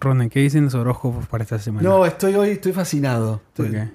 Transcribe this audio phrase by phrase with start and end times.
[0.00, 1.88] Ronen, ¿qué dicen los horóscopos para esta semana?
[1.88, 3.40] No, estoy hoy, estoy fascinado.
[3.54, 3.88] ¿Por qué?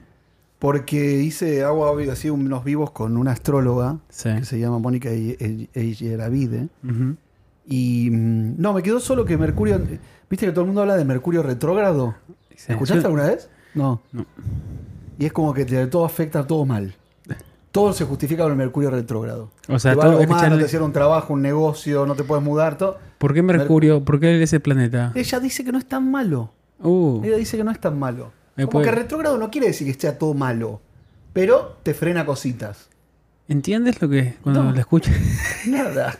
[0.59, 4.29] Porque hice, hago así unos vivos con una astróloga Sí.
[4.37, 6.69] que se llama Mónica Eyeravide.
[7.65, 9.79] Y mm, no, me quedó solo que Mercurio.
[10.29, 12.15] ¿Viste que todo el mundo habla de Mercurio retrógrado?
[12.55, 12.71] Sí.
[12.71, 13.49] ¿Escuchaste Yo- alguna vez?
[13.73, 14.01] No.
[14.11, 14.25] No.
[15.17, 16.95] Y es como que te- todo afecta todo mal.
[17.71, 19.49] Todo se justifica con el Mercurio retrógrado.
[19.69, 22.15] O sea, te va todo algo mal, no te hicieron un trabajo, un negocio, no
[22.15, 22.97] te puedes mudar, todo.
[23.17, 24.03] ¿Por qué Mercurio?
[24.03, 25.11] ¿Por qué ese planeta?
[25.15, 26.51] Ella dice que no es tan malo.
[26.83, 28.31] Uh, Ella dice que no es tan malo.
[28.57, 30.81] Me Como puede- que retrógrado no quiere decir que sea todo malo,
[31.31, 32.89] pero te frena cositas.
[33.47, 34.71] ¿entiendes lo que cuando No.
[34.71, 35.13] lo escuchas?
[35.67, 36.17] Nada.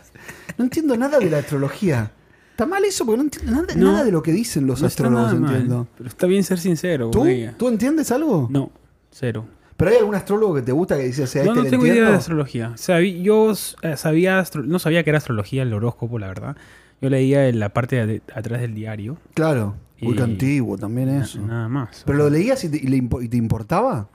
[0.58, 2.10] No entiendo nada de la astrología.
[2.50, 3.04] ¿Está mal eso?
[3.06, 3.92] Porque no entiendo nada, No.
[3.92, 5.86] nada de lo que dicen los No astrólogos, mal, entiendo.
[5.96, 7.24] Pero está bien ser sincero ¿Tú?
[7.58, 8.48] ¿Tú entiendes algo?
[8.50, 8.70] No,
[9.10, 9.46] cero.
[9.82, 11.82] ¿Pero hay algún astrólogo que te gusta que dice, o sea, No, este no tengo
[11.84, 12.12] idea entiendo?
[12.12, 12.72] de astrología.
[12.76, 16.56] Sabí- yo eh, sabía, astro- no sabía que era astrología el horóscopo, la verdad.
[17.00, 19.16] Yo leía en la parte de, de- atrás del diario.
[19.34, 19.74] Claro.
[20.00, 21.40] Muy Y- antiguo también eso.
[21.40, 22.02] Nada más.
[22.06, 24.08] ¿Pero lo leías y te, y le impo- y te importaba?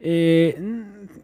[0.00, 0.56] Eh,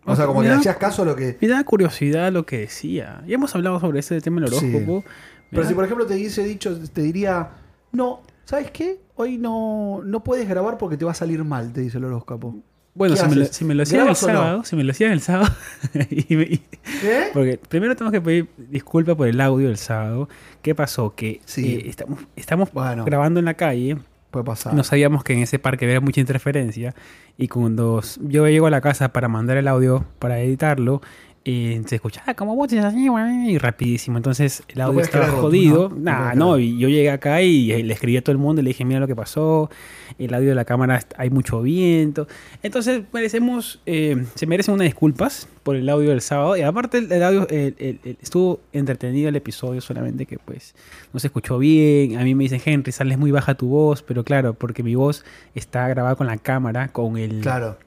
[0.05, 1.37] O sea, como que le hacías caso a lo que...
[1.41, 3.23] Me da curiosidad lo que decía.
[3.27, 5.05] Ya hemos hablado sobre ese tema del horóscopo.
[5.51, 7.51] Pero da- si por ejemplo te dice dicho, te diría,
[7.93, 9.01] no, ¿sabes qué?
[9.17, 12.57] Hoy no, no puedes grabar porque te va a salir mal, te dice el horóscopo.
[12.95, 13.57] Bueno, ¿qué si me, lo, haces?
[13.57, 14.33] si me lo hacían el ¿Grabas o no?
[14.35, 15.55] sábado, si me lo hacían el sábado,
[16.11, 16.63] y me- y-
[17.05, 17.25] ¿Eh?
[17.33, 20.29] porque primero tengo que pedir disculpas por el audio del sábado.
[20.61, 21.15] ¿Qué pasó?
[21.15, 21.77] Que Sí.
[21.77, 23.05] eh, estamos, estamos Bueno.
[23.07, 23.97] grabando en la calle,
[24.31, 24.75] Puede pasar.
[24.75, 26.95] no sabíamos que en ese parque había mucha interferencia,
[27.39, 31.01] y cuando yo llego a la casa para mandar el audio, para editarlo,
[31.45, 33.09] eh, se escuchaba como voces así,
[33.47, 34.17] y rapidísimo.
[34.17, 35.89] Entonces el audio estaba creerlo, jodido.
[35.89, 35.97] ¿no?
[35.97, 38.65] Nah, no, y yo llegué acá y eh, le escribí a todo el mundo y
[38.65, 39.71] le dije, mira lo que pasó,
[40.19, 42.29] el audio de la cámara hay mucho viento.
[42.63, 46.57] Entonces merecemos, eh, se merecen unas disculpas por el audio del sábado.
[46.57, 50.75] Y aparte el, el audio el- el- el- estuvo entretenido el episodio, solamente que pues
[51.13, 52.19] no se escuchó bien.
[52.19, 55.25] A mí me dicen, Henry, sales muy baja tu voz, pero claro, porque mi voz
[55.55, 57.79] está grabada con la cámara, con el, Claro.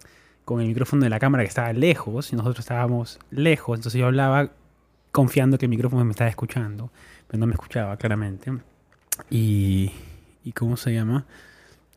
[0.46, 3.80] Con el micrófono de la cámara que estaba lejos y nosotros estábamos lejos.
[3.80, 4.52] Entonces yo hablaba
[5.12, 6.92] confiando que el micrófono me estaba escuchando,
[7.28, 8.54] pero no me escuchaba claramente.
[9.30, 9.92] Y,
[10.44, 11.26] y ¿cómo se llama?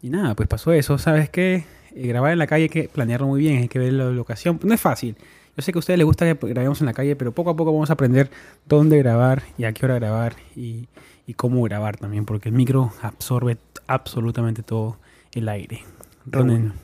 [0.01, 0.99] Y nada, pues pasó eso.
[0.99, 1.65] ¿Sabes qué?
[1.95, 4.59] Eh, grabar en la calle hay que planearlo muy bien, hay que ver la locación.
[4.63, 5.17] No es fácil.
[5.57, 7.57] Yo sé que a ustedes les gusta que grabemos en la calle, pero poco a
[7.57, 8.31] poco vamos a aprender
[8.67, 10.87] dónde grabar y a qué hora grabar y,
[11.27, 13.59] y cómo grabar también, porque el micro absorbe
[13.89, 14.99] absolutamente todo
[15.33, 15.83] el aire.
[16.27, 16.75] Ronen,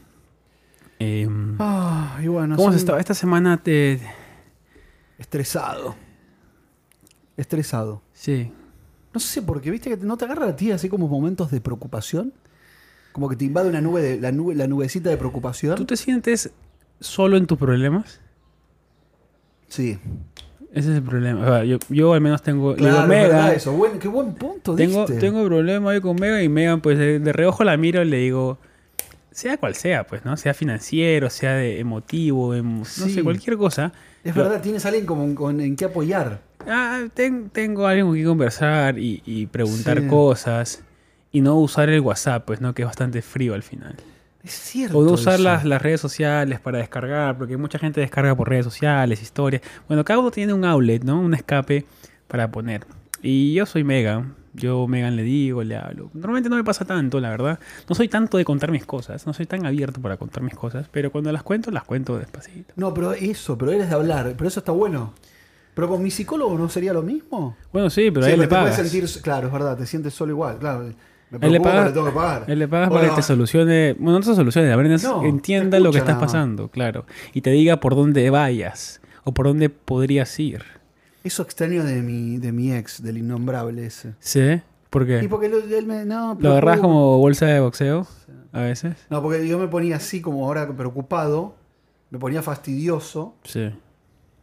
[1.05, 2.99] em, Ah, y bueno, ¿cómo has estado?
[2.99, 4.01] Esta semana te...
[5.19, 5.95] Estresado.
[7.37, 8.03] Estresado.
[8.13, 8.53] Sí.
[9.13, 12.33] No sé, porque viste que no te agarra a ti así como momentos de preocupación.
[13.13, 15.77] Como que te invade una nube, de, la nube, la nubecita de preocupación.
[15.77, 16.51] ¿Tú te sientes
[16.99, 18.21] solo en tus problemas?
[19.69, 19.99] Sí.
[20.73, 21.43] Ese es el problema.
[21.43, 22.75] O sea, yo, yo al menos tengo...
[22.75, 23.73] Claro, digo, Mega, eso.
[23.73, 25.21] Buen, qué buen punto tengo, diste.
[25.21, 28.17] tengo problema hoy con Mega y Mega, pues de, de reojo la miro y le
[28.17, 28.59] digo,
[29.35, 30.37] sea cual sea, pues, ¿no?
[30.37, 33.93] Sea financiero, sea de emotivo, emo- no sé, cualquier cosa.
[34.23, 36.41] Es Lo- verdad, tienes a alguien como con- en qué apoyar.
[36.67, 40.07] Ah, ten- tengo alguien con quien conversar y, y preguntar Sí.
[40.09, 40.83] cosas
[41.33, 42.73] y no usar el WhatsApp, pues, ¿no?
[42.75, 43.97] Que es bastante frío al final.
[44.43, 44.99] Es cierto.
[44.99, 48.65] O no usar las, las redes sociales para descargar, porque mucha gente descarga por redes
[48.65, 49.63] sociales, historias.
[49.89, 51.19] Bueno, cada uno tiene un outlet, ¿no?
[51.21, 51.85] Un escape
[52.29, 52.87] para poner.
[53.23, 54.35] Y yo soy Megan.
[54.55, 56.11] Yo Megan le digo, le hablo.
[56.15, 57.59] Normalmente no me pasa tanto, la verdad.
[57.89, 59.27] No soy tanto de contar mis cosas.
[59.27, 60.87] No soy tan abierto para contar mis cosas.
[60.91, 62.73] Pero cuando las cuento, las cuento despacito.
[62.77, 64.33] No, pero eso, pero eres de hablar.
[64.37, 65.13] Pero eso está bueno.
[65.75, 67.57] Pero con mi psicólogo no sería lo mismo.
[67.73, 68.89] Bueno, sí, pero Sí, ahí le te puedes pagas.
[68.89, 70.85] sentir, claro, es verdad, te sientes solo igual, claro.
[71.31, 72.45] Me Ahí le pagas, tengo que pagar.
[72.47, 73.95] ahí le pagas para no, que te solucione.
[73.95, 77.07] Bueno, no te solucione, a ver, No, entienda lo que estás pasando, claro.
[77.33, 79.01] Y te diga por dónde vayas.
[79.25, 80.63] O por dónde podrías ir.
[81.25, 84.15] Eso extraño de mi, de mi ex, del innombrable ese.
[84.21, 84.61] ¿Sí?
[84.91, 85.25] ¿Por qué?
[85.25, 86.05] Y porque lo- él me.
[86.05, 86.81] No, ¿Lo agarras preocupa.
[86.83, 88.07] como bolsa de boxeo?
[88.53, 88.95] A veces.
[89.11, 91.57] No, porque yo me ponía así como ahora preocupado,
[92.11, 93.71] me ponía fastidioso, Sí.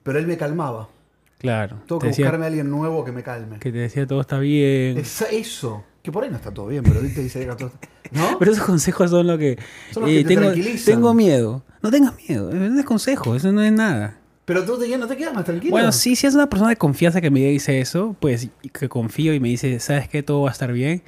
[0.03, 0.89] pero él me calmaba.
[1.37, 1.77] Claro.
[1.87, 3.59] Tengo Te que decía buscarme a alguien nuevo que me calme.
[3.59, 4.97] que te decía todo está bien.
[4.97, 5.83] Esa- eso.
[6.03, 8.37] Que por ahí no está todo bien, pero él te dice que todo está- ¿No?
[8.39, 9.57] Pero esos consejos son lo que.
[9.91, 10.95] Son los eh, que te tengo, tranquilizan.
[10.95, 11.63] tengo miedo.
[11.83, 12.51] No tengas miedo.
[12.51, 13.35] No es consejo.
[13.35, 14.17] Eso no es nada.
[14.53, 15.71] Pero tú te, no te quedas más tranquilo.
[15.71, 19.33] Bueno, sí, si es una persona de confianza que me dice eso, pues que confío
[19.33, 20.23] y me dice, ¿sabes qué?
[20.23, 21.03] Todo va a estar bien.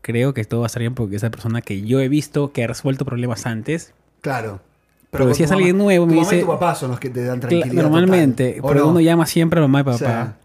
[0.00, 2.62] Creo que todo va a estar bien porque esa persona que yo he visto que
[2.62, 3.94] ha resuelto problemas antes.
[4.20, 4.60] Claro.
[5.10, 7.00] Pero con si es alguien nuevo, tu me mamá y dice- tu papá son los
[7.00, 7.82] que te dan tranquilidad.
[7.82, 8.90] Normalmente, total, ¿o pero no?
[8.90, 9.94] uno llama siempre a mamá y papá.
[9.96, 10.36] O sea,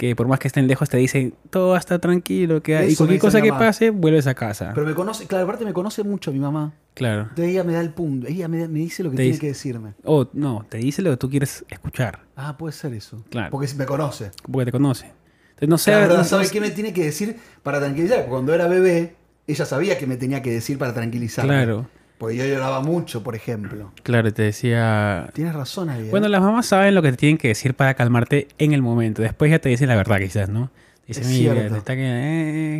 [0.00, 2.62] que por más que estén lejos te dicen, todo estar tranquilo.
[2.62, 4.72] Que y cualquier cosa que pase, vuelves a casa.
[4.74, 6.72] pero me conoce, claro, aparte me conoce mucho mi mamá.
[6.94, 7.22] claro.
[7.24, 8.26] Entonces ella me da el punto.
[8.26, 9.92] Ella me, me dice lo que Te tiene dice- que decirme.
[10.04, 12.20] O no, te dice lo que tú quieres escuchar.
[12.34, 13.22] Ah, puede ser eso.
[13.28, 13.50] Claro.
[13.50, 14.30] Porque me conoce.
[14.50, 15.04] Porque te conoce.
[15.50, 15.90] Entonces, no sé.
[15.90, 18.20] la verdad, no- ¿sabe qué me tiene que decir para tranquilizar?
[18.20, 19.16] Porque cuando era bebé,
[19.46, 21.52] ella sabía que me tenía que decir para tranquilizarme.
[21.52, 21.86] Claro,
[22.20, 23.92] Porque yo lloraba mucho, por ejemplo.
[24.02, 25.30] claro, te decía...
[25.32, 26.02] Tienes razón ahí.
[26.06, 26.10] ¿eh?
[26.10, 29.22] Bueno, las mamás saben lo que te tienen que decir para calmarte en el momento.
[29.22, 30.70] Después ya te dicen la verdad, quizás, ¿no?
[31.06, 31.72] Dicen, Es mira, cierto.
[31.72, 32.02] te está que,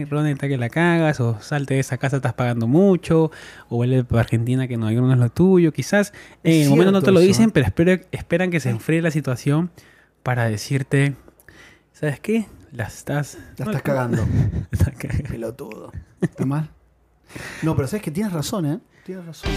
[0.02, 3.31] eh, Ronnie, está que la cagas, o salte de esa casa, estás pagando mucho,
[3.70, 5.72] o vuelve para Argentina que no hay no es lo tuyo.
[5.72, 6.12] Quizás
[6.44, 9.10] en Es el momento no te lo dicen, pero espero- esperan que se enfríe la
[9.10, 9.70] situación
[10.22, 11.14] para decirte,
[11.94, 12.44] ¿sabes qué?
[12.72, 13.38] La estás...
[13.56, 14.22] La estás cagando.
[14.70, 15.28] estás cagando.
[15.31, 15.93] Pelotudo.
[16.20, 16.69] ¿Está mal?
[17.62, 18.78] No, pero sabes que tienes razón, ¿eh?
[19.05, 19.50] Tienes razón.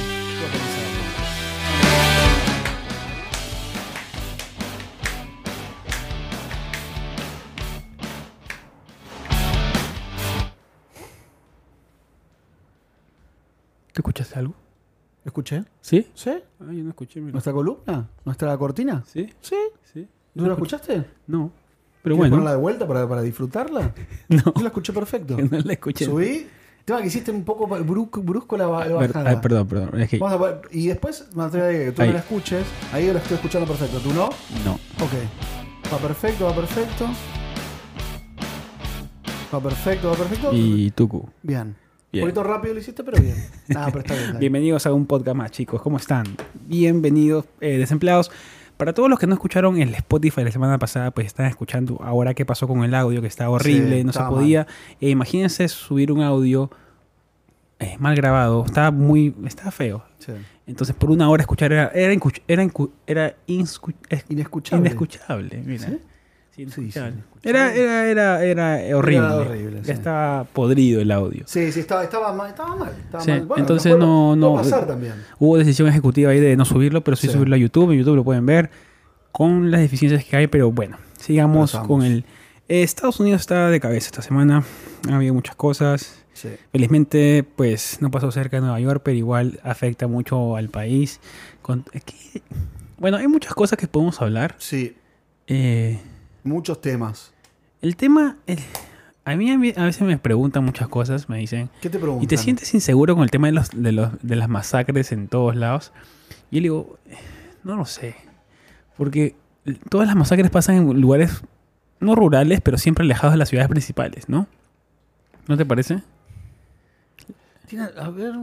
[13.92, 14.54] ¿Tú escuchaste algo?
[15.26, 15.64] ¿Escuché?
[15.82, 16.08] ¿Sí?
[16.14, 16.32] ¿Sí?
[16.32, 17.34] Ah, yo no escuché, mira.
[17.34, 18.10] ¿Nuestra columna?
[18.26, 19.04] ¿Nuestra cortina?
[19.08, 19.30] ¿Sí?
[19.40, 19.56] ¿Sí?
[19.94, 20.08] ¿Sí?
[20.36, 21.06] ¿Tú la escuchaste?
[21.28, 21.52] No.
[22.02, 22.32] Pero ¿Quieres bueno.
[22.32, 23.94] ponerla de vuelta para, para disfrutarla?
[24.28, 25.38] No, Yo la escuché perfecto.
[25.52, 26.06] no la escuché.
[26.06, 26.48] Subí.
[26.86, 29.32] Tema que hiciste un poco brusco, brusco la, la bajada.
[29.32, 30.02] ah, perdón, perdón.
[30.02, 32.08] Es que Vamos a poner- y después, me atrevo a que tú Ahí.
[32.10, 32.66] no la escuches.
[32.92, 34.00] Ahí yo la estoy escuchando perfecto.
[34.00, 34.30] ¿Tú no?
[34.66, 34.74] no.
[34.74, 35.14] Ok.
[35.94, 37.08] Va perfecto, va perfecto.
[39.54, 40.50] Va perfecto, va perfecto.
[40.52, 41.26] Y Tuku.
[41.42, 41.76] Bien.
[42.12, 42.26] Bien.
[42.26, 43.36] Un poquito rápido lo hiciste, pero bien.
[43.70, 44.24] Nada, pero está bien.
[44.26, 44.40] está bien.
[44.42, 45.82] Bienvenidos a un podcast más, chicos.
[45.82, 46.26] ¿Cómo están?
[46.68, 48.30] Bienvenidos, eh, desempleados.
[48.78, 52.34] Para todos los que no escucharon el Spotify la semana pasada, pues están escuchando ahora
[52.34, 54.68] qué pasó con el audio, que estaba horrible, Sí, no se podía.
[55.00, 56.70] Eh, imagínense subir un audio
[57.80, 60.04] eh, mal grabado, estaba muy, estaba feo.
[60.20, 60.32] Sí.
[60.66, 62.14] Entonces por una hora escuchar era, era,
[62.48, 62.72] era,
[63.06, 64.88] era Inescuchable.
[64.88, 65.64] inescuchable.
[65.66, 65.88] Mira.
[65.88, 66.00] ¿Sí?
[66.56, 66.92] Sí, Sí.
[67.42, 69.26] Era, era, era, era horrible.
[69.26, 69.92] Era horrible, Ya sí.
[69.92, 71.44] estaba podrido el audio.
[71.48, 72.50] Sí, sí, estaba, estaba mal.
[72.52, 73.46] Estaba mal, estaba Sí, mal.
[73.48, 75.14] Bueno, entonces no- no- pasar también.
[75.40, 77.34] Hubo decisión ejecutiva ahí de no subirlo, pero sí, Sí.
[77.34, 77.92] subirlo a YouTube.
[77.92, 78.70] En YouTube lo pueden ver
[79.32, 81.88] con las deficiencias que hay, pero bueno, sigamos Pasamos.
[81.88, 82.24] con el...
[82.70, 84.64] eh, Estados Unidos está de cabeza esta semana.
[85.10, 86.20] Ha habido muchas cosas.
[86.34, 86.50] Sí.
[86.72, 91.20] Felizmente, pues no pasó cerca de Nueva York, pero igual afecta mucho al país.
[91.64, 91.84] Con-
[93.00, 94.56] bueno, hay muchas cosas que podemos hablar.
[94.60, 94.96] Sí,
[95.48, 96.00] Eh,
[96.44, 97.34] muchos temas.
[97.82, 98.60] el tema, el-
[99.26, 102.24] a mí a veces me preguntan muchas cosas, me dicen, ¿Qué te preguntan?
[102.24, 105.28] ¿y te sientes inseguro con el tema de, los, de, los, de las masacres en
[105.28, 105.92] todos lados?
[106.52, 107.16] Y yo le digo, "Eh,
[107.64, 108.16] no lo sé,
[108.98, 109.36] porque
[109.90, 111.42] todas las masacres pasan en lugares
[112.00, 114.48] no rurales, pero siempre alejados de las ciudades principales, ¿no?
[115.48, 116.02] ¿No te parece?
[117.68, 118.34] Tiene- a ver.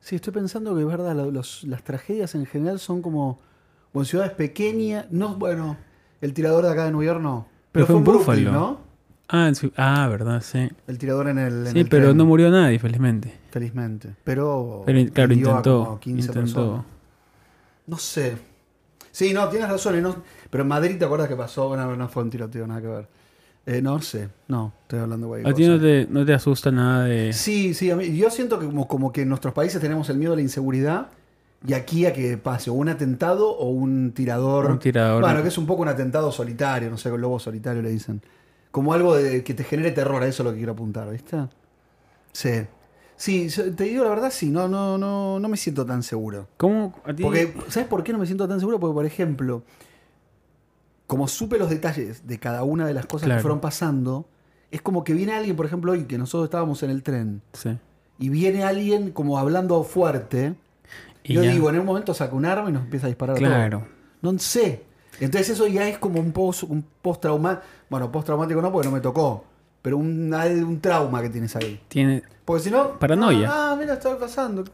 [0.00, 3.38] Sí, estoy pensando que es verdad, los- las tragedias en general son como.
[3.92, 5.06] O en ciudades pequeñas.
[5.10, 5.76] No, bueno,
[6.20, 7.46] el tirador de acá de Nueva York no.
[7.72, 8.44] Pero, fue en Brooklyn.
[8.52, 8.80] ¿no?
[9.28, 10.68] Ah, su- ah, verdad, sí.
[10.86, 11.66] El tirador en el.
[11.66, 13.34] en Sí, el pero tren, no murió nadie, felizmente.
[13.50, 14.14] Felizmente.
[14.24, 14.82] Pero.
[14.86, 15.84] Pero claro, intentó.
[15.84, 16.40] como 15 intentó.
[16.40, 16.84] personas.
[17.86, 18.36] No sé.
[19.10, 20.00] Sí, no, tienes razón.
[20.02, 21.68] no- pero en Madrid, ¿te acuerdas que pasó?
[21.68, 23.08] Bueno, no fue un tiroteo, nada que ver.
[23.66, 24.30] Eh, no sé.
[24.48, 27.34] No, estoy hablando de ¿A ti no te, no te asusta nada de...?
[27.34, 30.16] Sí, sí, a mí- yo siento que como, como que en nuestros países tenemos el
[30.16, 31.08] miedo a la inseguridad
[31.66, 34.70] y aquí a que pase o un atentado o un tirador.
[34.70, 35.22] Un tirador.
[35.22, 38.22] Bueno, que es un poco un atentado solitario, no sé, el lobo solitario le dicen.
[38.70, 41.36] Como algo de, que te genere terror, a eso es lo que quiero apuntar, ¿viste?
[42.32, 42.50] Sí.
[43.16, 46.46] Sí, te digo la verdad, sí, no, no, no, no me siento tan seguro.
[46.56, 47.24] ¿Cómo a ti?
[47.24, 48.78] Porque, ¿sabes por qué no me siento tan seguro?
[48.78, 49.64] Porque, por ejemplo,
[51.08, 53.38] como supe los detalles de cada una de las cosas Claro.
[53.38, 54.28] que fueron pasando,
[54.70, 57.76] es como que viene alguien, por ejemplo, hoy que nosotros estábamos en el tren, Sí.
[58.18, 60.54] y viene alguien como hablando fuerte,
[61.28, 63.36] Y yo ya- digo, en un momento saca un arma y nos empieza a disparar
[63.36, 63.50] a todos.
[63.52, 63.86] Claro.
[64.22, 64.84] No sé.
[65.20, 67.62] Entonces eso ya es como un post, un post-traumático.
[67.90, 69.44] Bueno, post-traumático no, porque no me tocó.
[69.82, 71.80] Pero un, un trauma que tienes ahí.
[71.88, 72.22] Tiene...
[72.44, 72.98] Porque si no...
[72.98, 73.48] Paranoia.
[73.52, 74.64] Ah, mira, está pasando.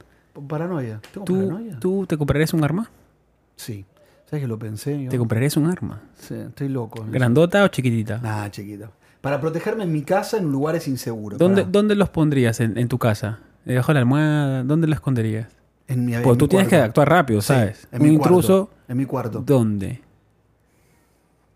[0.48, 1.00] Paranoia.
[1.12, 1.78] ¿Tengo ¿Tú, paranoia?
[1.80, 2.90] ¿Tú te comprarías un arma?
[3.56, 3.84] Sí.
[4.26, 5.02] ¿Sabes que lo pensé?
[5.04, 5.10] Yo?
[5.10, 6.02] ¿Te comprarías un arma?
[6.18, 7.02] Sí, estoy loco.
[7.02, 7.10] eso.
[7.12, 8.18] ¿Grandota o chiquitita?
[8.18, 8.90] Nah, chiquito.
[9.20, 11.38] Para protegerme en mi casa en lugares inseguros.
[11.38, 11.64] ¿Dónde.
[11.68, 13.38] ¿Dónde los pondrías en, en tu casa?
[13.64, 14.64] ¿Debajo de la almohada?
[14.64, 15.48] ¿Dónde los esconderías?
[15.88, 16.84] En mi, en mi tú tienes que cuarto.
[17.02, 17.86] actuar rápido, Sí, ¿sabes?
[17.92, 18.34] en un mi cuarto.
[18.34, 19.42] intruso, En mi cuarto.
[19.44, 20.00] ¿dónde?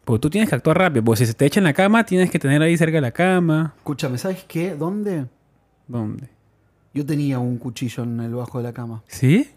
[0.04, 1.04] Porque tú tienes que actuar rápido.
[1.04, 3.11] Porque si se te echa en la cama, tienes que tener ahí cerca de la
[3.12, 3.75] cama.
[3.76, 4.75] Escúchame, ¿sabes qué?
[4.75, 5.26] ¿Dónde?
[5.87, 6.28] ¿Dónde?
[6.94, 9.02] Yo tenía un cuchillo en el bajo de la cama.
[9.06, 9.49] ¿Sí?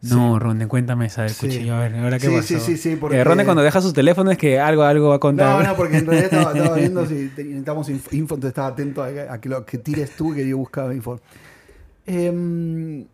[0.00, 0.14] Sí.
[0.14, 1.46] No, Ronde, cuéntame esa del Sí.
[1.46, 1.74] cuchillo.
[1.74, 2.46] A ver, ¿ahora qué Sí, pasó?
[2.46, 5.16] sí, sí, sí, porque- Eh, Ronde cuando deja sus teléfonos es que algo, algo va
[5.16, 5.60] a contar.
[5.62, 7.14] No, no, porque en realidad estaba, estaba viendo si
[7.94, 10.94] inf- info, entonces estaba atento a, a que lo que tires tú que yo buscaba
[10.94, 11.20] info.
[12.06, 13.04] Em,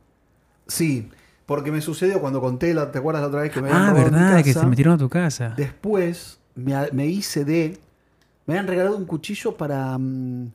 [0.66, 1.08] sí,
[1.46, 3.90] porque me sucedió cuando conté, la, ¿te acuerdas la otra vez que me habían ah,
[3.90, 5.54] robado en mi verdad, que se metieron a tu casa.
[5.56, 7.78] Después me, hice de...
[8.46, 10.52] Me habían regalado un cuchillo para, mm,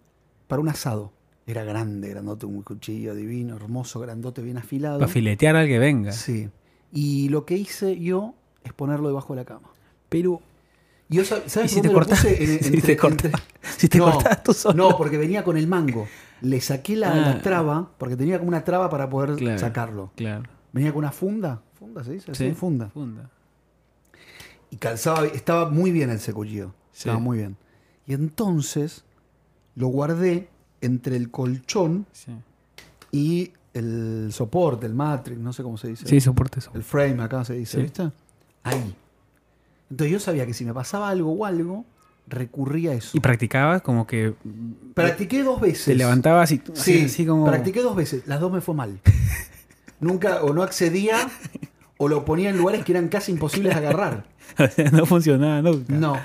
[0.47, 1.11] para un asado.
[1.45, 4.99] Era grande, grandote, un cuchillo divino, hermoso, grandote, bien afilado.
[4.99, 6.11] Para filetear al que venga.
[6.11, 6.49] Sí.
[6.91, 9.69] Y lo que hice yo es ponerlo debajo de la cama.
[10.09, 10.41] Pero,
[11.09, 11.87] Y yo, sab- ¿sabes ¿y si te?
[11.87, 11.93] En-
[13.77, 14.89] Si te no, cortas tú solo.
[14.89, 16.07] No, porque venía con el mango.
[16.41, 17.15] Le saqué la, Ah.
[17.15, 19.57] la traba, porque tenía como una traba para poder Claro.
[19.59, 20.11] sacarlo.
[20.15, 20.43] Claro.
[20.73, 21.61] Venía con una funda.
[21.73, 22.33] ¿Funda se dice?
[22.35, 22.89] Sí, funda.
[22.89, 23.29] Funda.
[24.71, 26.73] Y calzaba, estaba muy bien ese cuchillo.
[26.91, 26.99] Sí.
[27.09, 27.57] Estaba muy bien.
[28.05, 29.03] Y entonces
[29.75, 30.49] lo guardé
[30.81, 32.31] entre el colchón Sí.
[33.11, 36.05] y el soporte, el matrix, no sé cómo se dice.
[36.07, 36.71] Sí, soporte eso.
[36.73, 37.83] El frame acá se dice, Sí.
[37.83, 38.11] ¿viste?
[38.63, 38.95] Ahí.
[39.89, 41.85] Entonces yo sabía que si me pasaba algo o algo,
[42.29, 43.17] recurría a eso.
[43.17, 44.33] Y practicabas como que
[44.93, 45.83] Practiqué dos veces.
[45.83, 47.45] se levantabas y Sí, así, así como.
[47.45, 48.23] practiqué dos veces.
[48.27, 48.99] Las dos me fue mal.
[49.99, 51.17] Nunca o no accedía
[51.97, 54.25] o lo ponía en lugares que eran casi imposibles de agarrar.
[54.93, 55.93] No funcionaba nunca.
[55.93, 56.17] No.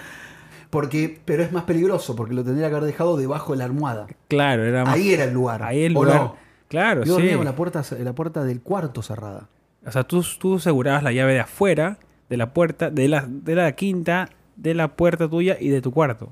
[0.71, 4.07] Porque, pero es más peligroso porque lo tendría que haber dejado debajo de la almohada.
[4.29, 4.95] Claro, era más.
[4.95, 5.63] Ahí era el lugar.
[5.63, 6.21] Ahí el ¿O lugar.
[6.21, 6.37] no?
[6.69, 7.37] Claro, Yo dormía sí.
[7.37, 9.49] con la puerta, la puerta del cuarto cerrada.
[9.87, 11.99] O sea, tú, tú asegurabas la llave de afuera,
[12.31, 15.93] de la puerta, de la, de la quinta, de la puerta tuya y de tu
[15.93, 16.29] cuarto.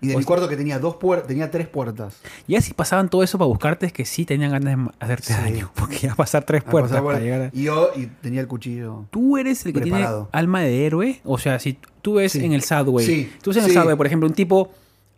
[0.00, 2.20] Y de O mi cuarto que tenía dos puertas, tenía tres puertas.
[2.46, 5.32] Ya si pasaban todo eso para buscarte es que sí tenían ganas de hacerte Sí.
[5.32, 5.72] daño.
[5.74, 7.50] Porque ya pasar tres puertas por- para llegar a...
[7.52, 9.06] Y yo y tenía el cuchillo.
[9.10, 11.20] ¿Tú eres el que tiene alma de héroe?
[11.24, 12.44] O sea, si tú ves Sí.
[12.44, 13.76] en el Subway, Sí, tú ves en el sí.
[13.76, 14.70] Subway, por ejemplo, un tipo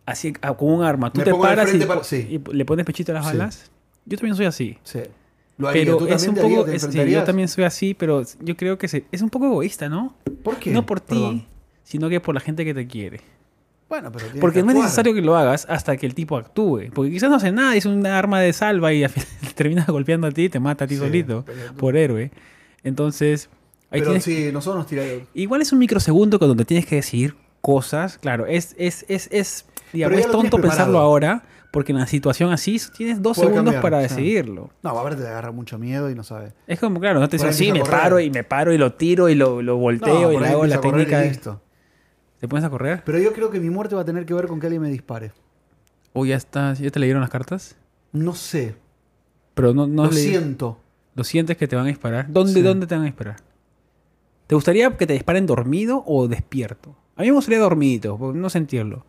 [0.07, 3.15] así con un arma, tú Me te paras y, para- y le pones pechito a
[3.15, 3.69] las balas.
[4.05, 4.77] Yo también soy así.
[4.83, 5.01] Sí.
[5.59, 5.83] Lo haría.
[5.83, 6.65] Pero ¿Tú es un poco,
[7.05, 10.15] yo también soy así, pero yo creo que se- es un poco egoísta, ¿no?
[10.43, 10.71] ¿Por qué?
[10.71, 11.45] No por ti.
[11.91, 13.19] Sino que por la gente que te quiere.
[13.89, 16.83] Bueno, pero Porque que no es necesario que lo hagas hasta que el tipo actúe.
[16.93, 20.27] Porque quizás no hace nada, es una arma de salva y al final terminas golpeando
[20.27, 22.31] a ti y te mata a ti Sí, solito pero por héroe.
[22.83, 23.49] Entonces,
[23.89, 25.23] ahí Pero sí, nosotros nos tiramos.
[25.33, 28.17] igual es un microsegundo con donde tienes que decidir cosas.
[28.17, 32.79] Claro, es, es, es, es, digamos, es tonto pensarlo ahora, porque en la situación así
[32.95, 34.69] tienes dos Puede segundos cambiar, para decidirlo.
[34.83, 36.53] No, a ver, te agarra mucho miedo y no sabes.
[36.65, 39.27] Es como, claro, no te dices así, me paro y me paro y lo tiro
[39.29, 41.19] y lo, lo volteo No, y le hago la y técnica.
[41.19, 41.61] de- listo.
[42.41, 43.03] ¿Te pones a correr?
[43.05, 44.89] Pero yo creo que mi muerte va a tener que ver con que alguien me
[44.89, 45.31] dispare.
[46.11, 47.75] ¿O ya está, ya te leyeron las cartas?
[48.11, 48.75] No sé.
[49.53, 50.79] Pero no, no lo siento.
[51.15, 52.25] ¿Lo sientes que te van a disparar?
[52.29, 52.61] ¿Dónde, Sí.
[52.61, 53.37] ¿Dónde te van a disparar?
[54.47, 56.95] ¿Te gustaría que te disparen dormido o despierto?
[57.15, 59.05] A mí me gustaría dormido, por no sentirlo.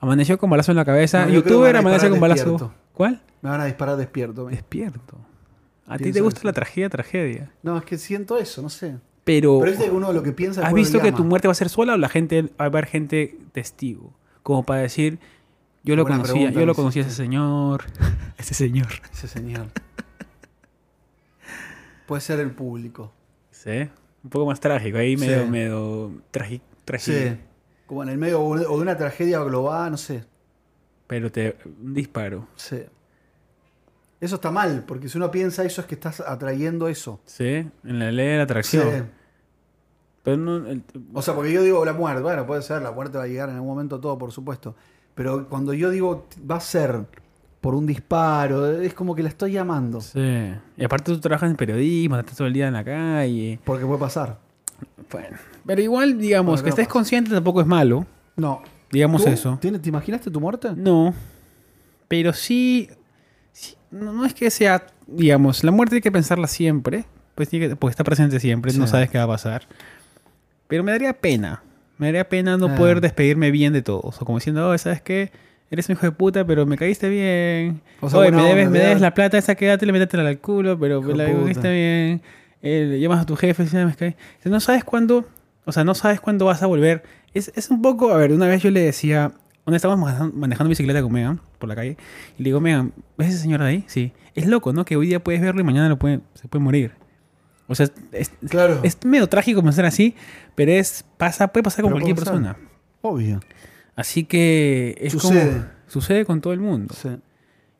[0.00, 1.26] Amaneció con balazo en la cabeza.
[1.26, 2.50] No, yo creo que me Youtuber a amanece disparar con balazo.
[2.52, 2.74] despierto.
[2.94, 3.22] ¿Cuál?
[3.42, 4.44] Me van a disparar despierto.
[4.44, 4.52] me.
[4.52, 5.18] Despierto.
[5.86, 6.46] A ti te Pienso gusta eso.
[6.48, 7.50] la tragedia, tragedia.
[7.62, 8.96] No, es que siento eso, no sé.
[9.24, 11.52] Pero, Pero es de que uno lo que piensa ¿has visto que tu muerte va
[11.52, 14.12] a ser sola o la gente va a haber gente testigo?
[14.42, 15.18] Como para decir,
[15.82, 17.84] yo lo Buena conocía, pregunta, yo lo conocí a ese señor.
[18.38, 18.88] ese señor.
[19.12, 19.68] Ese señor.
[22.06, 23.12] Puede ser el público.
[23.50, 23.88] Sí.
[24.22, 25.50] Un poco más trágico, ahí medio, Sí.
[25.50, 26.64] medio trágico.
[26.98, 27.36] Sí.
[27.86, 30.24] Como en el medio o de una tragedia global, no sé.
[31.06, 31.56] Pero te.
[31.82, 32.46] Un disparo.
[32.56, 32.82] Sí.
[34.24, 37.20] Eso está mal, porque si uno piensa eso es que estás atrayendo eso.
[37.26, 37.44] Sí,
[37.84, 38.42] en la ley de la Sí.
[38.44, 39.10] atracción.
[40.22, 40.56] Pero no.
[40.66, 43.26] el- O sea, porque yo digo la muerte, bueno, puede ser, la muerte va a
[43.26, 44.74] llegar en algún momento todo, por supuesto.
[45.14, 47.04] Pero cuando yo digo va a ser
[47.60, 50.00] por un disparo, es como que la estoy llamando.
[50.00, 50.52] sí.
[50.76, 53.60] Y aparte tú trabajas en periodismo, estás todo el día en la calle.
[53.64, 54.38] Porque puede pasar.
[55.10, 55.36] Bueno.
[55.66, 56.92] Pero igual, digamos, que no estés pasa.
[56.92, 58.06] consciente tampoco es malo.
[58.36, 58.62] No.
[58.90, 59.30] Digamos ¿Tú?
[59.30, 59.58] eso.
[59.60, 60.70] ¿Tienes- ¿Te imaginaste tu muerte?
[60.74, 61.12] No.
[62.08, 62.88] Pero sí.
[63.54, 64.84] Sí, no, no es que sea.
[65.06, 67.04] Digamos, la muerte hay que pensarla siempre.
[67.34, 68.90] Pues tiene que- porque está presente siempre, no Sí.
[68.92, 69.62] sabes qué va a pasar.
[70.68, 71.62] Pero me daría pena.
[71.98, 72.74] Me daría pena no Ah.
[72.74, 74.20] poder despedirme bien de todos.
[74.20, 75.30] O como diciendo, oh, ¿sabes qué?
[75.70, 77.80] Eres un hijo de puta, pero me caíste bien.
[78.00, 81.00] O sea, Oye, me debes, me debes la plata esa, quédatela, métetela al culo, pero
[81.02, 82.22] me la caíste bien.
[82.62, 84.16] Eh, le llamas a tu jefe, si me cae.
[84.44, 85.26] No sabes cuándo,
[85.64, 87.02] o sea, no sabes cuándo vas a volver.
[87.34, 89.32] Es, es un poco, a ver, una vez yo le decía,
[89.66, 91.96] una vez estábamos manejando, manejando bicicleta con Megan por la calle,
[92.38, 93.84] y le digo, Megan, ¿ves ese señor de ahí?
[93.86, 94.12] Sí.
[94.34, 94.84] Es loco, ¿no?
[94.84, 96.92] Que hoy día puedes verlo y mañana lo puede, se puede morir.
[97.66, 98.80] O sea, es, Claro.
[98.82, 100.14] es medio trágico pensar así,
[100.54, 102.56] pero es pasa puede pasar con Pero cualquier persona.
[103.00, 103.40] Obvio.
[103.96, 105.50] Así que es Sucede.
[105.50, 106.94] como sucede con todo el mundo.
[107.00, 107.08] Sí.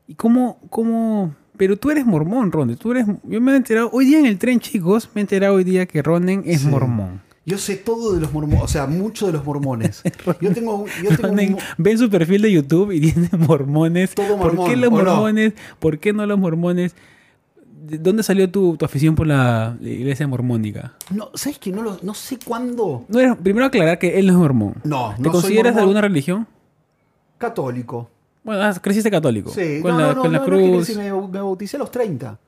[0.07, 1.35] ¿Y cómo, cómo?
[1.57, 2.75] Pero tú eres mormón, Ronde.
[2.77, 3.05] Tú eres.
[3.23, 5.09] Yo me he enterado hoy día en el tren, chicos.
[5.13, 6.67] Me he enterado hoy día que Ronen es Sí.
[6.67, 7.21] mormón.
[7.47, 10.01] Yo sé todo de los mormones, o sea, mucho de los mormones.
[10.41, 13.29] Yo tengo, un- yo tengo un Ronen, mo- ven su perfil de YouTube y tiene
[13.37, 14.15] mormones.
[14.15, 15.03] Todo ¿Por qué mormón, los ¿o no?
[15.15, 15.53] mormones?
[15.79, 16.95] ¿Por qué no los mormones?
[17.87, 20.93] ¿De dónde salió tu, tu afición por la iglesia mormónica?
[21.11, 23.05] No, ¿sabes que no, lo, no sé cuándo?
[23.09, 24.73] No primero aclarar que él no es mormón.
[24.83, 25.97] No, ¿Te no soy consideras de mormón.
[25.97, 26.47] alguna religión?
[27.37, 28.09] Católico.
[28.43, 29.51] Bueno, ah, creciste católico.
[29.51, 30.85] Sí, con no, la, no, no, con la no, no es que cruz.
[30.85, 32.39] crecí, me, me bauticé a los 30.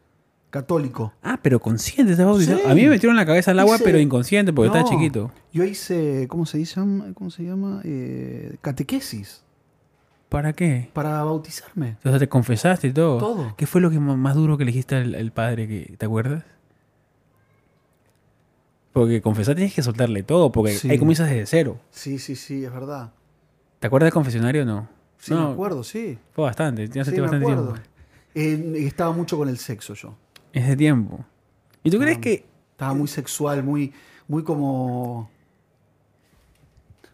[0.49, 1.13] Católico.
[1.21, 2.59] Ah, pero consciente, estás bautizado.
[2.59, 2.63] Sí.
[2.67, 5.31] A mí me metieron la cabeza al agua, Hice- pero inconsciente, porque No, estaba chiquito.
[5.51, 7.07] Yo hice, ¿cómo se llama?
[7.13, 7.81] ¿Cómo se llama?
[7.83, 9.43] Eh, catequesis
[10.29, 10.89] ¿Para qué?
[10.93, 11.97] para bautizarme.
[12.03, 13.17] O sea, te confesaste y todo.
[13.17, 13.53] Todo.
[13.57, 16.43] ¿Qué fue lo que más duro que le dijiste al, al padre que te acuerdas?
[18.93, 20.89] Porque confesar tienes que soltarle todo, porque Sí.
[20.89, 21.79] ahí comienzas desde cero.
[21.91, 23.11] Sí, sí, sí, es verdad.
[23.79, 24.89] ¿Te acuerdas del confesionario o no?
[25.19, 25.47] Sí, No.
[25.49, 26.17] me acuerdo, sí.
[26.31, 27.73] Fue bastante, ya Sí, me bastante acuerdo.
[27.73, 27.89] tiempo.
[28.33, 30.15] Eh, estaba mucho con el sexo yo.
[30.57, 31.23] Ese tiempo.
[31.83, 33.93] ¿Y tú crees que Estaba muy sexual, muy,
[34.27, 35.29] muy como.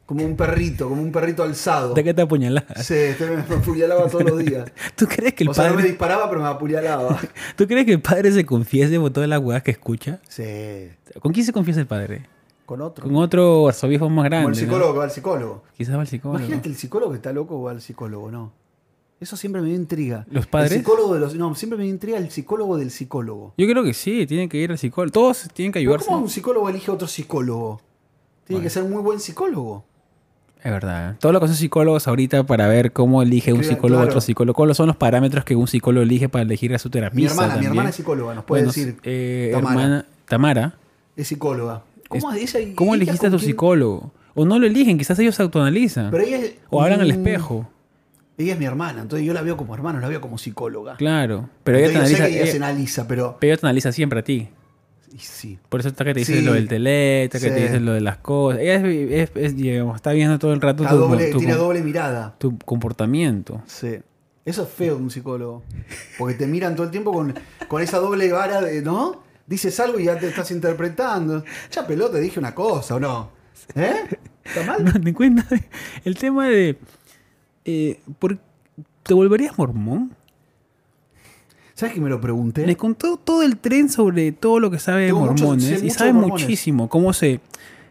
[0.06, 1.94] Como un perrito, como un perrito alzado.
[1.94, 2.86] de qué te apuñalabas?
[2.86, 4.70] Sí, este me apuñalaba todos los días.
[4.96, 7.20] ¿Tú crees que el O sea, no me padre, disparaba, pero me apuñalaba.
[7.56, 10.20] ¿tú crees que el padre se confiese por todas las hueás que escucha?
[10.28, 10.90] Sí,
[11.22, 12.28] ¿Con quién se confiesa el padre?
[12.66, 13.06] con otro.
[13.06, 14.46] Con otro arzobispo más grande.
[14.46, 14.60] Como el ¿no?
[14.60, 15.64] psicólogo que va al psicólogo.
[15.78, 16.40] Quizás va al psicólogo.
[16.40, 18.52] Imagínate el psicólogo que está loco o va al psicólogo, ¿no?
[19.24, 20.26] Eso siempre me dio intriga.
[20.30, 20.72] ¿Los padres?
[20.74, 21.34] El psicólogo de los.
[21.36, 23.54] No, siempre me dio intriga el psicólogo del psicólogo.
[23.58, 25.12] Yo creo que sí, tienen que ir al psicólogo.
[25.14, 26.08] Todos tienen que ayudarse.
[26.08, 27.80] ¿Cómo un psicólogo elige a otro psicólogo?
[28.46, 28.64] Tiene Bueno.
[28.64, 29.86] que ser muy buen psicólogo.
[30.62, 31.16] Es verdad.
[31.20, 34.56] Todo lo que son psicólogos ahorita para ver cómo elige un psicólogo a otro psicólogo.
[34.56, 37.34] ¿Cuáles son los parámetros que un psicólogo elige para elegir a su terapista?
[37.34, 38.98] Mi hermana, mi hermana es psicóloga, nos puede Bueno, decir.
[39.04, 39.82] eh, Tamara.
[39.82, 40.76] hermana Tamara.
[41.16, 41.84] Es psicóloga.
[42.08, 44.12] ¿Cómo, ella, ¿Cómo ella elegiste a tu quién- psicólogo?
[44.36, 46.12] O no lo eligen, quizás ellos se autoanalizan.
[46.12, 47.70] Pero ella es- o hablan al espejo.
[48.38, 50.96] Ella es mi hermana, entonces yo la veo como hermana, no la veo como psicóloga.
[50.98, 51.50] Claro.
[51.64, 53.38] Pero ella te, Entonces yo sé analiza, que ella se analiza, pero.
[53.40, 54.50] pero ella te analiza siempre a ti.
[55.16, 55.60] y sí.
[55.70, 56.42] Por eso está que te dice Sí.
[56.44, 57.54] lo del teleta, que Sí.
[57.54, 58.60] te dice lo de las cosas.
[58.62, 61.54] Ella es, es- es, digamos, está viendo todo el rato Está tu, doble- tu- tiene
[61.54, 62.34] doble mirada.
[62.40, 63.62] tu comportamiento.
[63.68, 64.00] Sí.
[64.44, 65.62] Eso es feo de un psicólogo.
[66.18, 67.36] Porque te miran todo el tiempo con,
[67.68, 69.22] con esa doble vara de, ¿no?
[69.46, 71.44] Dices algo y ya te estás interpretando.
[71.72, 73.30] Ya pelota, dije una cosa, ¿o no?
[73.76, 73.94] ¿Eh?
[74.44, 74.84] ¿Está mal?
[74.84, 75.46] No te cuenta
[76.04, 76.78] el tema de.
[77.66, 78.38] Eh, ¿por-
[79.04, 80.12] ¿Te volverías mormón?
[81.76, 82.66] ¿Sabes que me lo pregunté?
[82.68, 85.84] Le contó todo el tren sobre todo lo que sabe de mormones.
[85.84, 86.44] y sabe mormones.
[86.44, 87.40] muchísimo cómo se,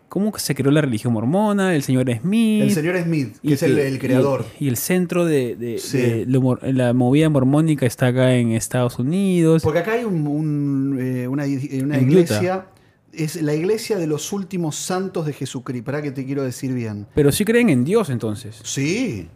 [0.08, 2.62] cómo se creó la religión mormona, el señor Smith.
[2.62, 4.44] El señor Smith, que y es el, creador.
[4.60, 5.98] Y, y el centro de, de- Sí.
[5.98, 9.62] de lo mor- la movida mormónica está acá en Estados Unidos.
[9.62, 12.66] Porque acá hay un- un, eh, una, una En iglesia.
[13.12, 15.84] Es la iglesia de los últimos santos de Jesucristo.
[15.84, 17.06] Para que te quiero decir bien.
[17.14, 18.58] Pero sí creen en Dios entonces.
[18.62, 19.28] Sí.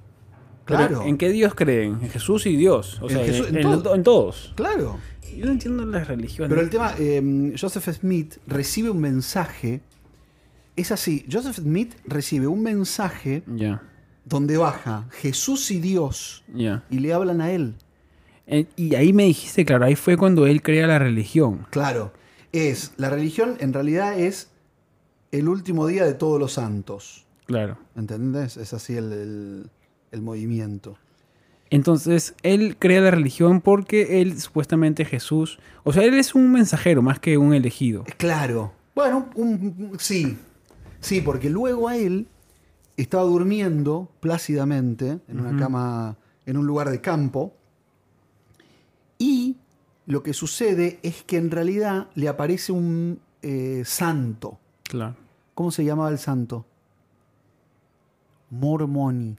[0.67, 1.03] Claro.
[1.07, 1.99] ¿En qué Dios creen?
[2.03, 2.99] En Jesús y Dios.
[3.01, 3.95] O sea, en, Jesús- en en- todo.
[3.95, 4.53] en todos.
[4.57, 4.99] Claro.
[5.37, 6.49] Yo no entiendo las religiones.
[6.49, 9.81] Pero el tema, eh, Joseph Smith recibe un mensaje.
[10.77, 13.83] Es así, Joseph Smith recibe un mensaje Ya,
[14.25, 16.85] donde baja Jesús y Dios ya.
[16.91, 17.75] y le hablan a él.
[18.47, 21.67] Eh, Y ahí me dijiste, claro, ahí fue cuando él crea la religión.
[21.71, 22.13] Claro,
[22.53, 24.51] es, la religión en realidad es
[25.33, 27.27] el último día de todos los santos.
[27.47, 27.79] Claro.
[27.97, 28.57] ¿Entendés?
[28.57, 29.71] Es así el, el-
[30.17, 30.97] el movimiento.
[31.71, 37.03] Entonces, él crea la religión porque él, supuestamente Jesús, o sea, él es un mensajero
[37.03, 38.05] más que un elegido.
[38.19, 38.73] Claro.
[38.95, 40.39] Bueno, un- un- sí.
[41.01, 42.29] Sí, porque luego a él
[42.97, 47.53] estaba durmiendo plácidamente en una cama, en un lugar de campo.
[49.19, 49.57] Y
[50.07, 54.59] lo que sucede es que en realidad le aparece un eh, santo.
[54.85, 55.15] Claro.
[55.55, 56.65] ¿Cómo se llamaba el santo?
[58.51, 59.37] Mormoni.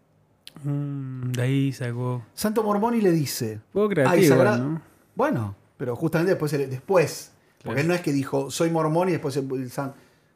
[0.63, 2.23] Mm, de ahí sacó.
[2.33, 3.61] Santo Mormoni le dice.
[3.71, 4.81] Poco "Ay, creativo.
[5.15, 7.79] Bueno, pero justamente después, después porque Claro.
[7.81, 9.93] él no es que dijo, soy mormón y después el, san-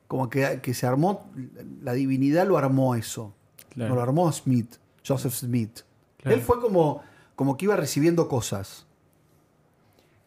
[0.07, 1.31] como que, que se armó,
[1.81, 3.33] la divinidad lo armó eso.
[3.69, 3.89] Claro.
[3.89, 4.75] No lo armó Smith,
[5.07, 5.79] Joseph Smith.
[6.17, 6.35] Claro.
[6.35, 7.01] Él fue como,
[7.35, 8.85] como que iba recibiendo cosas.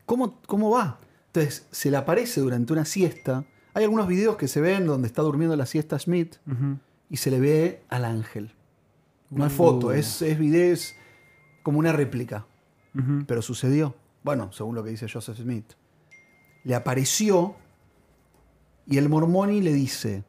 [0.06, 0.98] ¿Cómo, ¿Cómo va?
[1.26, 3.44] Entonces, se le aparece durante una siesta.
[3.74, 6.36] Hay algunos videos que se ven donde está durmiendo la siesta Smith
[7.10, 8.52] y se le ve al ángel.
[9.34, 10.96] No es foto, es, es video, es
[11.62, 12.46] como una réplica.
[13.26, 13.94] Pero sucedió.
[14.22, 15.72] Bueno, según lo que dice Joseph Smith.
[16.62, 17.56] Le apareció
[18.86, 20.24] y el mormoni le dice,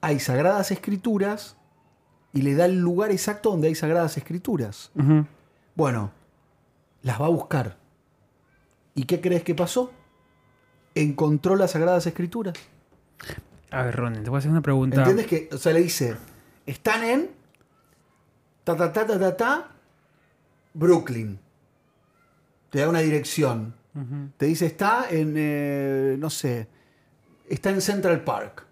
[0.00, 1.56] hay sagradas escrituras
[2.32, 4.90] y le da el lugar exacto donde hay sagradas escrituras.
[5.74, 6.10] Bueno,
[7.02, 7.78] las va a buscar.
[8.94, 9.92] ¿Y qué crees que pasó?
[10.94, 12.54] Encontró las sagradas escrituras.
[13.70, 14.96] A ver, Ronen, te voy a hacer una pregunta.
[14.96, 15.48] ¿Entiendes que?
[15.52, 16.16] O sea, le dice,
[16.66, 17.30] están en
[18.64, 19.68] ta ta ta ta ta ta
[20.74, 21.38] Brooklyn.
[22.70, 23.74] Te da una dirección.
[24.36, 26.68] Te dice, está en, eh, no sé,
[27.48, 28.64] está en Central Park,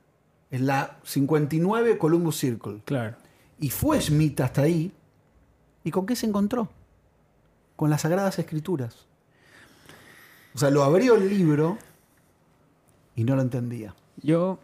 [0.51, 2.83] en la 59 Columbus Circle.
[2.85, 3.16] Claro.
[3.59, 4.92] Y fue Smith hasta ahí.
[5.83, 6.68] ¿Y con qué se encontró?
[7.74, 9.09] Con las Sagradas Escrituras.
[10.55, 11.79] O sea, lo abrió el libro
[13.16, 13.94] y no lo entendía.
[14.22, 14.61] Yo,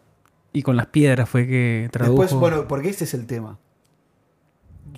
[0.52, 2.22] y con las piedras fue que tradujo.
[2.22, 3.58] Después, bueno, porque este es el tema.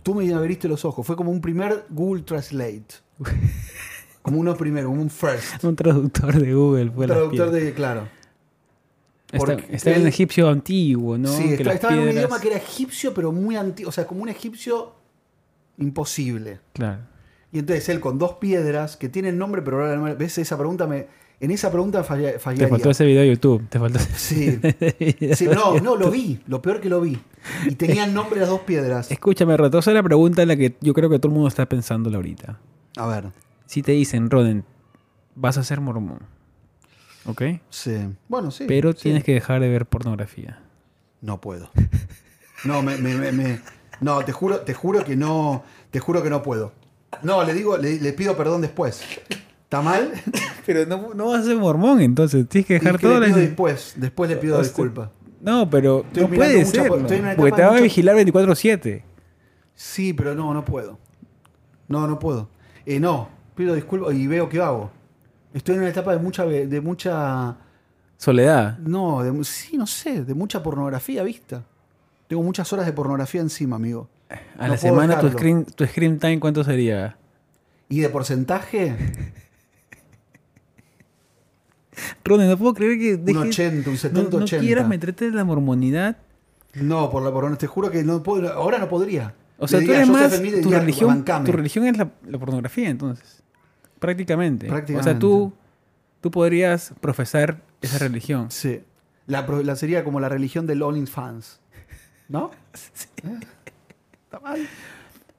[0.03, 1.07] Tú me abriste los ojos.
[1.07, 2.87] Fue como un primer Google Translate.
[4.23, 5.63] Como uno primero, como un first.
[5.63, 8.09] un traductor de Google fue Un traductor de, claro.
[9.31, 9.53] Está,
[9.93, 11.29] en él- egipcio antiguo, ¿no?
[11.29, 13.89] sí, Que está- estaba en un idioma que era egipcio, pero muy antiguo.
[13.89, 14.95] O sea, como un egipcio
[15.79, 16.59] imposible.
[16.73, 17.03] Claro.
[17.53, 20.89] Y entonces él con dos piedras que tienen nombre, pero ahora no- ves esa pregunta
[20.89, 21.07] me
[21.41, 23.69] en esa pregunta falla, Te faltó ese video de YouTube.
[23.69, 24.59] Te faltó Sí.
[25.35, 27.19] Sí, no, no, lo vi, lo peor que lo vi.
[27.67, 29.11] Y tenían nombre las dos piedras.
[29.11, 31.49] Escúchame, Roto, esa es la pregunta en la que yo creo que todo el mundo
[31.49, 32.59] está pensando ahorita.
[32.97, 33.27] A ver,
[33.67, 34.65] Si te dicen, Roden,
[35.35, 36.21] vas a ser mormón,
[37.27, 37.43] ¿ok?
[37.71, 37.97] sí.
[38.29, 38.65] Bueno, sí.
[38.67, 39.01] Pero sí.
[39.03, 40.63] tienes que dejar de ver pornografía.
[41.21, 41.71] No puedo.
[42.65, 43.61] No, me, me- me- me-
[44.01, 46.73] no, te juro, te juro que no, te juro que no puedo.
[47.23, 49.03] No, le digo, le, le pido perdón después.
[49.67, 50.13] ¿Está mal?
[50.67, 53.43] Pero no, no vas a ser mormón, entonces tienes que dejar todo le pido la...
[53.43, 54.69] después, después le pido Hostia.
[54.69, 55.11] disculpas.
[55.41, 56.93] No, pero Estoy no puede mucha ser.
[56.93, 59.03] estoy en Porque te va a mucho- vigilar 24-7.
[59.75, 60.99] Sí, pero no, no puedo.
[61.89, 62.49] No, no puedo.
[62.85, 64.91] Eh, no, pido disculpas y veo qué hago.
[65.53, 67.57] Estoy en una etapa de mucha, de mucha,
[68.17, 68.79] Soledad.
[68.79, 71.65] no, de, sí, no sé, de mucha pornografía vista.
[72.29, 74.09] Tengo muchas horas de pornografía encima, amigo.
[74.59, 77.17] A No la semana tu screen, tu screen time, ¿cuánto sería?
[77.89, 78.97] Y de porcentaje,
[82.25, 84.61] Roden, no puedo creer que un dejes- 80, un no, 70, no 80.
[84.63, 86.17] quieras meterte en la mormonidad.
[86.75, 89.35] No, por la por, te juro que no puedo, ahora no podría.
[89.59, 90.31] O sea, tú eres más...
[90.37, 93.43] Tu diría, religión, tu religión es la, la pornografía, entonces.
[93.99, 94.67] Prácticamente.
[94.67, 95.15] O sea, Prácticamente.
[95.21, 95.53] tú,
[96.21, 98.51] tú podrías profesar esa religión.
[98.51, 98.83] Sí.
[99.27, 101.61] La, la sería como la religión del OnlyFans.
[102.29, 102.51] ¿No?
[103.25, 103.41] ¿Eh?
[104.25, 104.69] ¿Está mal?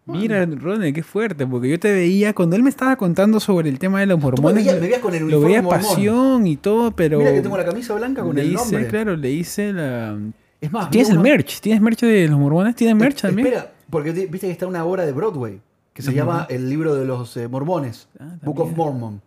[0.08, 3.78] Mira, Roden, qué fuerte, porque yo te veía cuando él me estaba contando sobre el
[3.78, 4.56] tema de los me mormones.
[4.56, 5.82] veías, me veías con el lo veía mormón.
[5.86, 7.20] pasión y todo, pero.
[7.20, 8.88] Mira que tengo la camisa blanca con le el hice, nombre.
[8.88, 10.18] claro, le hice la.
[10.62, 11.60] Es más, ¿Tienes el uno- merch?
[11.60, 12.76] ¿Tienes merch de los mormones?
[12.76, 13.48] ¿Tienes merch también?
[13.48, 15.62] Espera, porque te- viste que está una obra de Broadway
[15.94, 16.48] que se llama.
[16.50, 18.76] El libro de los eh, mormones, Ah, Book of.
[18.76, 19.22] Mormon.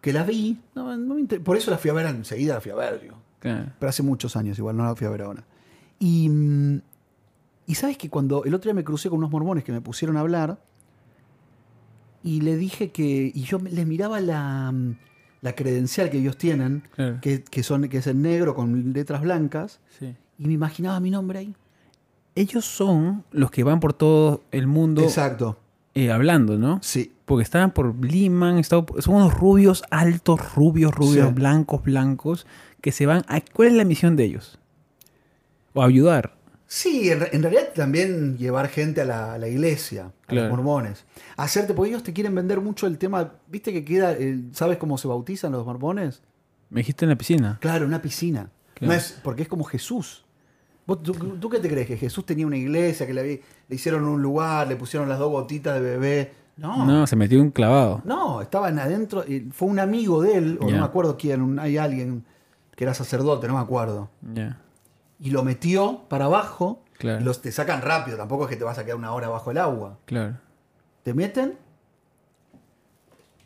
[0.00, 2.60] Que la vi, no, no me inter- por eso la fui a ver enseguida, la
[2.60, 3.16] fui a ver, digo.
[3.40, 3.66] Claro.
[3.78, 5.44] pero hace muchos años, igual no la fui a ver ahora.
[5.98, 6.80] Y, mm,
[7.66, 10.16] y sabes que cuando el otro día me crucé con unos mormones que me pusieron
[10.16, 10.58] a hablar
[12.22, 14.96] y le dije que, y yo les miraba la, mm,
[15.42, 17.18] la credencial que ellos tienen, Claro.
[17.20, 20.14] que, que son, que es en negro con letras blancas, Sí.
[20.38, 21.54] y me imaginaba mi nombre ahí.
[22.34, 25.58] Ellos son los que van por todo el mundo Exacto,
[25.94, 26.78] eh, hablando, ¿no?
[26.82, 27.10] sí.
[27.24, 27.94] Porque estaban por
[28.84, 31.32] por- son unos rubios altos, rubios, rubios, Sí.
[31.34, 32.46] blancos, blancos,
[32.82, 33.40] que se van a...
[33.40, 34.58] ¿Cuál es la misión de ellos?
[35.72, 36.33] O ayudar.
[36.76, 41.04] Sí, en, en realidad también llevar gente a la, a la iglesia, a los mormones.
[41.36, 44.98] Hacerte, porque ellos te quieren vender mucho el tema, viste que queda, el- ¿sabes cómo
[44.98, 46.20] se bautizan los mormones?
[46.70, 47.58] Me dijiste en la piscina.
[47.60, 48.50] Claro, una piscina.
[48.74, 48.92] Claro.
[48.92, 50.24] No es, porque es como Jesús.
[50.84, 51.86] ¿Vos, tú, tú qué te crees?
[51.86, 55.20] ¿Que Jesús tenía una iglesia, que le, había- le hicieron un lugar, le pusieron las
[55.20, 56.32] dos gotitas de bebé?
[56.56, 56.78] No.
[56.78, 58.02] No, No, se metió un clavado.
[58.42, 59.24] estaban adentro.
[59.28, 62.24] y Fue un amigo de él, o no me acuerdo quién, un- hay alguien
[62.74, 64.10] que era sacerdote, no me acuerdo.
[64.34, 64.60] Ya,
[65.20, 66.82] Y lo metió para abajo.
[66.98, 67.20] Claro.
[67.20, 69.50] Y los te sacan rápido, tampoco es que te vas a quedar una hora bajo
[69.50, 69.98] el agua.
[70.06, 70.38] claro.
[71.02, 71.58] Te meten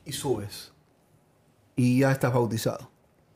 [0.05, 0.73] y subes.
[1.75, 2.89] Y ya estás bautizado.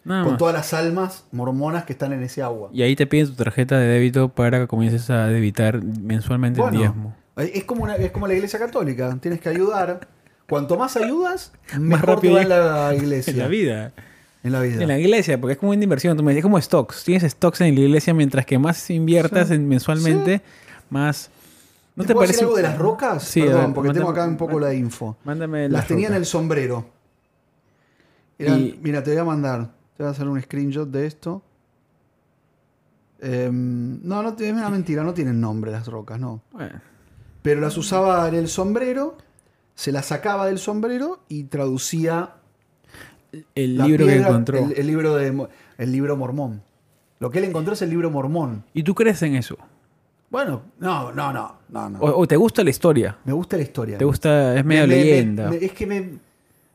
[0.04, 0.38] Nada con más.
[0.38, 2.70] todas las almas mormonas que están en ese agua.
[2.72, 6.76] Y ahí te piden tu tarjeta de débito para que comiences a debitar mensualmente Bueno,
[6.76, 7.16] el diezmo.
[7.36, 9.16] Es como, una, es como la iglesia católica.
[9.20, 10.08] Tienes que ayudar.
[10.48, 12.46] Cuanto más ayudas, Más mejor rápido te va
[12.90, 13.32] en la iglesia.
[13.32, 13.92] En la vida.
[14.44, 14.82] En la vida.
[14.82, 16.16] En la iglesia, porque es como una inversión.
[16.16, 17.04] Tú me dices, como stocks.
[17.04, 19.54] Tienes stocks en la iglesia, mientras que más inviertas Sí.
[19.54, 20.42] en mensualmente,
[20.90, 21.30] más.
[21.94, 22.32] ¿No ¿Te, te, puedo parece?
[22.32, 23.22] decir algo de las rocas?
[23.22, 25.16] Sí, Perdón, porque tengo acá un poco la info.
[25.24, 26.86] Mándame Las las tenía en el sombrero.
[28.38, 29.70] Eran- Y- Mira, te voy a mandar.
[29.96, 31.42] Te voy a hacer un screenshot de esto.
[33.20, 36.42] Em, no, no, es una mentira, no tienen nombre las rocas, no.
[36.50, 36.80] Bueno,
[37.42, 39.16] Pero las usaba en el sombrero,
[39.74, 42.34] se las sacaba del sombrero y traducía
[43.54, 44.58] el la libro que encontró.
[44.58, 46.62] El, el libro de, el libro mormón.
[47.18, 48.64] Lo que él encontró es el libro mormón.
[48.74, 49.56] ¿Y tú crees en eso?
[50.30, 51.98] Bueno, no, no, no, no, no.
[52.00, 53.18] ¿O, o te gusta la historia?
[53.24, 53.98] Me gusta la historia.
[53.98, 54.56] ¿Te gusta?
[54.58, 55.50] Es medio Me- leyenda.
[55.50, 56.18] me- es que me,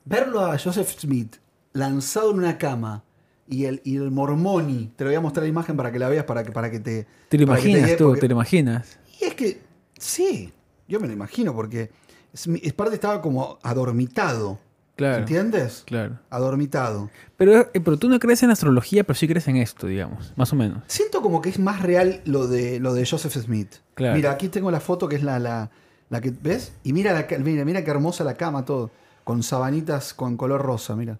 [0.06, 1.36] verlo a Joseph Smith
[1.74, 3.04] lanzado en una cama
[3.48, 6.08] y el, y el mormoni, te lo voy a mostrar la imagen para que la
[6.10, 7.08] veas, para que, para que te...
[7.30, 8.06] ¿Te lo imaginas tú?
[8.08, 9.00] porque- ¿Te lo imaginas?
[9.20, 9.62] Y es que,
[9.98, 10.52] sí,
[10.88, 11.90] yo me lo imagino, porque
[12.36, 14.60] Smith- es parte estaba como adormitado,
[14.98, 15.20] Claro.
[15.20, 15.84] ¿entiendes?
[15.86, 16.20] Claro.
[16.30, 17.10] Adormitado.
[17.38, 20.52] Pero, eh, pero tú no crees en astrología, pero sí crees en esto, digamos, más
[20.52, 20.84] o menos.
[20.88, 23.76] Siento como que es más real lo de, lo de Joseph Smith.
[23.94, 24.16] Claro.
[24.16, 25.70] Mira, aquí tengo la foto que es la, la,
[26.10, 26.74] la que, ¿ves?
[26.84, 28.90] Y mira, la, mira, mira qué hermosa la cama, todo,
[29.24, 31.20] con sabanitas con color rosa, mira.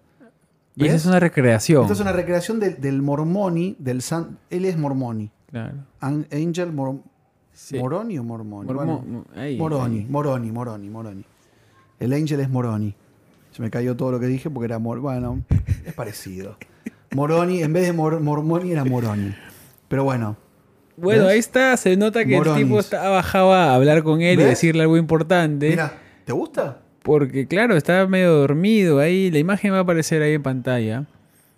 [0.74, 1.82] Y esa es una recreación.
[1.82, 5.30] Esta es una recreación del- del Mormoni, del san, él es Mormoni.
[5.50, 5.74] Claro.
[6.00, 7.00] Angel Mor-
[7.52, 7.76] Sí.
[7.78, 8.68] Moroni o Mormoni.
[8.68, 10.06] Mormo- Bueno, ahí, Moroni, ahí.
[10.08, 11.24] Moroni, Moroni, Moroni.
[11.98, 12.94] El Angel es Moroni.
[13.58, 15.42] Se me cayó todo lo que dije porque era Mor bueno,
[15.84, 16.56] es parecido.
[17.12, 19.34] Moroni, en vez de Mor- Mormoni era Moroni.
[19.88, 20.36] Pero bueno,
[20.96, 21.32] Bueno, ¿Ves?
[21.32, 22.60] ahí está, se nota que Moronis.
[22.62, 25.70] el tipo está bajado a hablar con él y decirle algo importante.
[25.70, 25.92] mira,
[26.24, 26.82] ¿Te gusta?
[27.02, 29.28] Porque, claro, está medio dormido ahí.
[29.32, 31.06] La imagen va a aparecer ahí en pantalla.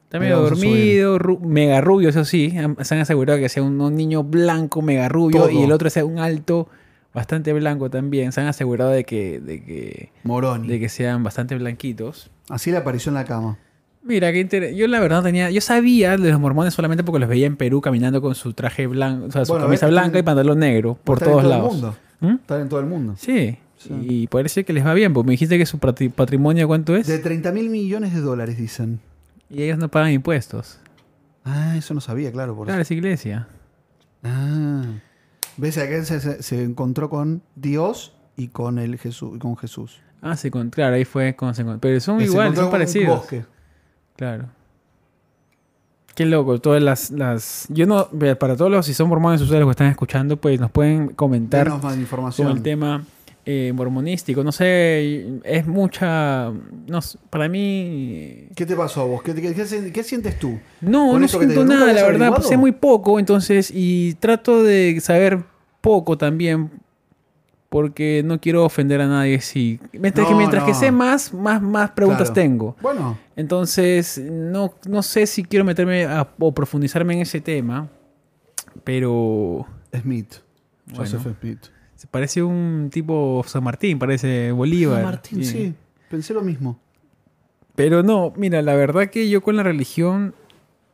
[0.04, 2.54] Está medio dormido, ru- mega rubio, eso sí.
[2.82, 5.50] Se han asegurado que sea un, un niño blanco, mega rubio, Todo.
[5.50, 6.66] y el otro sea un alto,
[7.14, 8.32] bastante blanco también.
[8.32, 10.68] Se han asegurado de que, de que, Moroni.
[10.68, 12.30] de que sean bastante blanquitos.
[12.48, 13.58] Así le apareció en la cama.
[14.02, 14.78] Mira, qué interesante.
[14.78, 15.50] Yo la verdad tenía.
[15.50, 18.86] Yo sabía de los mormones solamente porque los veía en Perú caminando con su traje
[18.86, 21.42] blanco, o sea, su Bueno, camisa ves blanca y pantalón negro por Están en todos
[21.44, 21.74] todo lados.
[21.74, 21.96] El mundo.
[22.20, 22.34] ¿Mm?
[22.40, 23.14] Están en todo el mundo.
[23.18, 23.58] Sí.
[23.76, 23.94] Sí.
[24.02, 27.06] Y parece que les va bien, porque me dijiste que su patri- patrimonio cuánto es.
[27.06, 29.00] De 30 mil millones de dólares, dicen.
[29.48, 30.78] Y ellos no pagan impuestos.
[31.44, 32.54] Ah, eso no sabía, claro.
[32.54, 32.92] Por Claro, eso.
[32.92, 33.48] es iglesia.
[34.22, 34.84] Ah.
[35.68, 40.00] Aquel se, se- se encontró con Dios y con, el Jesús, con Jesús.
[40.22, 41.80] Ah, sí, con, claro, ahí fue cuando se encontró.
[41.80, 43.18] Pero son Se iguales, encontró son con parecidos.
[43.18, 43.44] bosque.
[44.16, 44.46] Claro.
[46.14, 47.66] Qué loco, todas las, las...
[47.70, 48.08] Yo no...
[48.38, 51.66] Para todos los, si son mormones ustedes los que están escuchando, pues nos pueden comentar
[51.66, 52.50] Danos más con información.
[52.50, 53.04] el tema
[53.52, 54.44] eh, mormonístico.
[54.44, 56.50] No sé, es mucha...
[56.86, 58.48] No, sé, para mí...
[58.54, 59.22] ¿Qué te pasó a vos?
[59.22, 60.58] ¿Qué, qué- qué se- qué sientes tú?
[60.80, 62.40] No, no siento digo, ¿nunca nada, la verdad.
[62.42, 65.42] Sé muy poco, entonces, y trato de saber
[65.80, 66.70] poco también,
[67.68, 69.40] porque no quiero ofender a nadie.
[69.40, 72.34] Si, mientras que, No, mientras que sé más, más, más preguntas Claro.
[72.42, 72.76] tengo.
[72.82, 77.88] Bueno, Entonces, no, no sé si quiero meterme a- o profundizarme en ese tema,
[78.84, 79.66] pero
[79.98, 80.34] Smith.
[80.86, 81.04] Bueno.
[81.04, 81.58] Joseph Smith.
[82.00, 85.02] Se parece un tipo San Martín, parece Bolívar.
[85.04, 85.74] Martín, Y- sí.
[86.08, 86.78] Pensé lo mismo.
[87.74, 90.34] Pero no, mira, la verdad que yo con la religión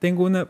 [0.01, 0.49] tengo una,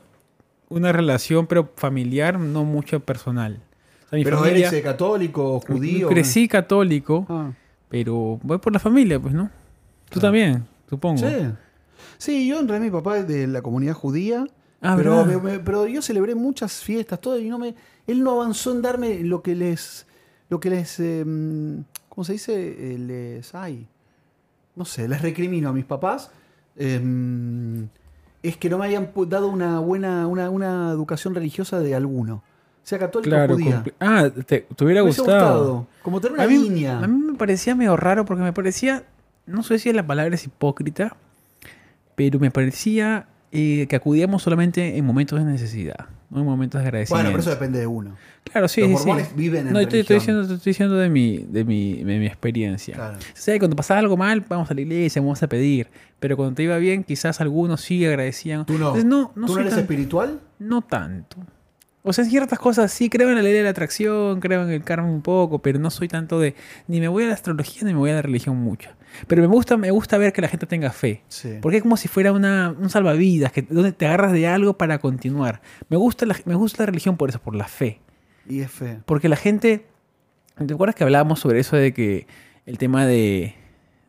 [0.71, 3.61] una relación, pero familiar, no mucho personal.
[4.07, 6.09] O sea, mi Pero familia, eres eh, católico, judío.
[6.09, 7.53] crecí católico, Ah.
[7.91, 9.51] pero voy por la familia, pues, ¿no?
[10.09, 10.29] Tú Claro.
[10.29, 11.19] también, supongo.
[11.19, 11.35] Sí.
[12.17, 14.47] Sí, yo en realidad mi papá es de la comunidad judía.
[14.81, 15.43] Ah, pero, ¿verdad?
[15.43, 17.75] me- me- pero yo celebré muchas fiestas, todo, y no me.
[18.07, 20.07] Él no avanzó en darme lo que les.
[20.49, 20.99] Lo que les.
[21.01, 21.25] eh,
[22.09, 22.55] ¿Cómo se dice?
[22.95, 23.55] Eh, les.
[23.55, 23.87] Ay.
[24.75, 26.31] No sé, les recrimino a mis papás.
[26.77, 27.87] eh,
[28.43, 30.27] es que no me hayan dado una buena.
[30.27, 32.43] Una, una educación religiosa de alguno.
[32.85, 33.83] Sea católico Claro, o judía.
[33.99, 35.89] ah, te, te hubiera Me gustado.
[36.03, 36.99] Como tener una A mí, línea.
[37.01, 39.03] a mí me parecía medio raro porque me parecía,
[39.47, 41.17] no sé si la palabra es hipócrita,
[42.15, 46.87] pero me parecía eh, que acudíamos solamente en momentos de necesidad, no en momentos de
[46.89, 47.23] agradecimiento.
[47.25, 48.17] bueno, pero eso depende de uno.
[48.45, 49.07] Claro, sí, Los sí, sí.
[49.07, 52.27] mormones viven en No, estoy, estoy diciendo, estoy diciendo de mi, de mi, de mi
[52.27, 52.95] experiencia.
[52.95, 53.19] Claro.
[53.19, 55.89] O sea, cuando pasaba algo mal, vamos a la iglesia, vamos a pedir.
[56.21, 58.65] Pero cuando te iba bien, quizás algunos sí agradecían.
[58.67, 58.79] Tú no.
[58.97, 60.41] Entonces, no, no ¿Tú no eres tan- espiritual?
[60.59, 61.37] no tanto.
[62.09, 64.71] O sea, en ciertas cosas sí creo en la ley de la atracción, creo en
[64.71, 66.55] el karma un poco, pero no soy tanto de
[66.87, 68.91] ni me voy a la astrología ni me voy a la religión mucho.
[69.27, 71.25] Pero me gusta, me gusta ver que la gente tenga fe.
[71.27, 71.59] Sí.
[71.61, 75.01] Porque es como si fuera una, un salvavidas, que, donde te agarras de algo para
[75.01, 75.63] continuar.
[75.89, 77.99] Me gusta, la, me gusta la religión por eso, por la fe.
[78.49, 79.01] Y es fe.
[79.05, 79.87] Porque la gente.
[80.65, 82.29] ¿Te acuerdas que hablábamos sobre eso de que
[82.67, 83.57] el tema de,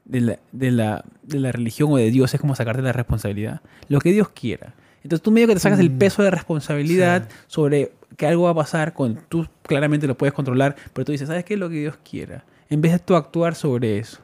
[0.05, 3.61] de, la, de, la, de la religión o de Dios es como sacarte la responsabilidad?
[3.89, 4.75] Lo que Dios quiera.
[5.07, 5.97] Entonces tú medio que te sacas el Mm.
[5.99, 7.35] peso de responsabilidad Sí.
[7.47, 11.27] sobre que algo va a pasar cuando tú claramente lo puedes controlar, pero tú dices,
[11.27, 12.43] ¿sabes qué es lo que Dios quiera?
[12.69, 14.19] En vez de tú actuar sobre eso.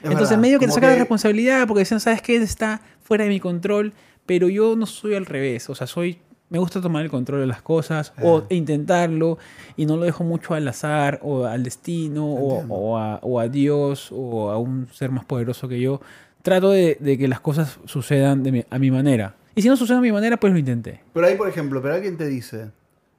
[0.00, 0.42] Es Entonces verdad.
[0.42, 2.36] medio que te sacas la responsabilidad porque dicen, ¿sabes qué?
[2.36, 3.92] Está fuera de mi control,
[4.26, 5.68] pero yo no soy al revés.
[5.70, 6.18] O sea, soy...
[6.50, 9.36] Me gusta tomar el control de las cosas o intentarlo
[9.76, 14.08] y no lo dejo mucho al azar o al destino o, a, o a Dios
[14.12, 16.00] o a un ser más poderoso que yo.
[16.42, 19.34] Trato de, de que las cosas sucedan de mi- a mi manera.
[19.58, 21.00] Y si no sucede a mi manera, pues lo intenté.
[21.12, 22.70] Pero ahí, por ejemplo, pero alguien te dice,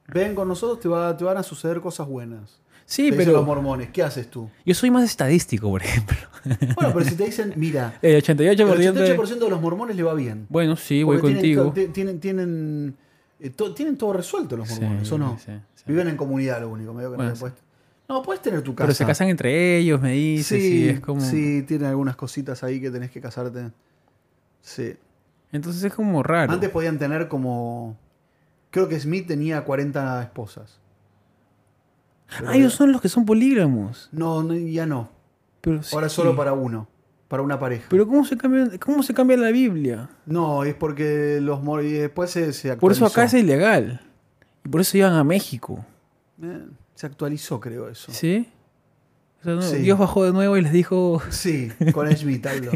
[0.08, 2.60] ven con nosotros, te, va, te van a suceder cosas buenas.
[2.86, 4.48] Sí, te dicen los pero mormones, ¿qué haces tú?
[4.64, 6.16] yo soy más estadístico, por ejemplo.
[6.74, 8.40] Bueno, pero si te dicen, mira, El 88%,
[8.72, 10.46] el de- 88% de los mormones le va bien.
[10.48, 11.90] Bueno, sí, voy tienen contigo.
[11.92, 12.96] Tienen, tienen,
[13.38, 15.38] eh, to- tienen todo resuelto los Sí, mormones, ¿o no?
[15.38, 15.82] sí, sí.
[15.86, 16.94] Viven en comunidad, lo único.
[16.94, 17.56] medio que no, Bueno, te puedes-
[18.08, 18.86] no, puedes tener tu casa.
[18.86, 21.20] Pero se casan entre ellos, me dice, sí, Sí, es como...
[21.20, 23.70] sí, tienen algunas cositas ahí que tenés que casarte.
[24.62, 24.94] Sí.
[25.52, 26.52] Entonces es como raro.
[26.52, 27.96] Antes podían tener como...
[28.70, 30.78] Creo que Smith tenía 40 esposas.
[32.38, 34.08] Pero Ah, ellos son los que son polígamos.
[34.12, 35.10] No, no, ya no.
[35.60, 35.80] Pero.
[35.92, 36.86] Ahora solo para uno.
[37.26, 37.86] Para una pareja.
[37.90, 40.08] Pero ¿cómo se cambia, cómo se cambia la Biblia?
[40.26, 43.38] No, es porque los y después se, se Por eso acá es actualizó.
[43.46, 44.00] ilegal.
[44.64, 45.84] Y por eso iban a México.
[46.42, 48.12] Eh, se actualizó, creo eso.
[48.12, 48.48] ¿Sí?
[49.40, 49.76] O sea, no, Sí.
[49.78, 52.72] Dios bajó de nuevo y les dijo, Sí, con Smith habló.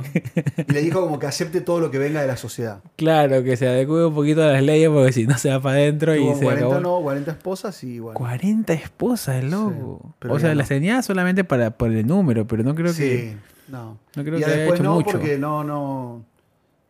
[0.67, 2.81] Y le dijo como que acepte todo lo que venga de la sociedad.
[2.97, 5.77] claro, que se adecue un poquito a las leyes porque si no se va para
[5.77, 6.81] adentro y se 40, acabó.
[6.81, 8.19] no, 40 esposas y bueno.
[8.19, 10.15] 40 esposas, loco.
[10.19, 10.55] pero o sea, no.
[10.57, 13.37] las tenía solamente para por el número, pero no creo sí, que...
[13.69, 13.99] no.
[14.17, 15.11] No creo y que ya haya después hecho no, mucho.
[15.11, 16.25] porque no, no.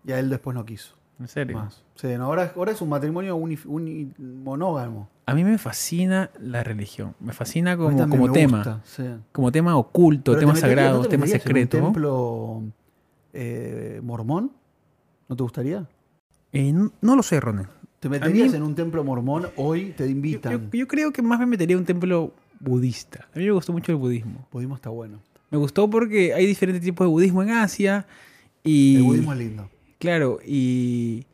[0.05, 0.95] Ya él después no quiso.
[1.25, 1.57] En serio.
[1.57, 1.83] Más.
[1.95, 3.35] Sí, no, ahora, ahora es un matrimonio
[4.19, 5.09] monógamo.
[5.25, 7.15] A mí me fascina la religión.
[7.19, 8.59] Me fascina como, como me tema.
[8.59, 9.05] gusta, sí.
[9.33, 11.79] Como tema oculto, Pero tema te sagrado, ¿no te tema en un secreto.
[11.79, 12.63] templo
[13.33, 14.53] eh, mormón?
[15.29, 15.89] ¿No te gustaría?
[16.53, 17.67] Eh, no, no lo sé, Ronen.
[18.01, 19.47] ¿Te meterías mí- en un templo mormón?
[19.57, 20.53] Hoy te invitan.
[20.71, 23.27] yo- yo creo que más me metería en un templo budista.
[23.35, 24.47] A mí me gustó mucho el budismo.
[24.53, 25.21] budismo está bueno.
[25.51, 28.07] Me gustó porque hay diferentes tipos de budismo en Asia.
[28.63, 29.71] Y, El budismo es lindo.
[30.05, 31.25] Claro, y,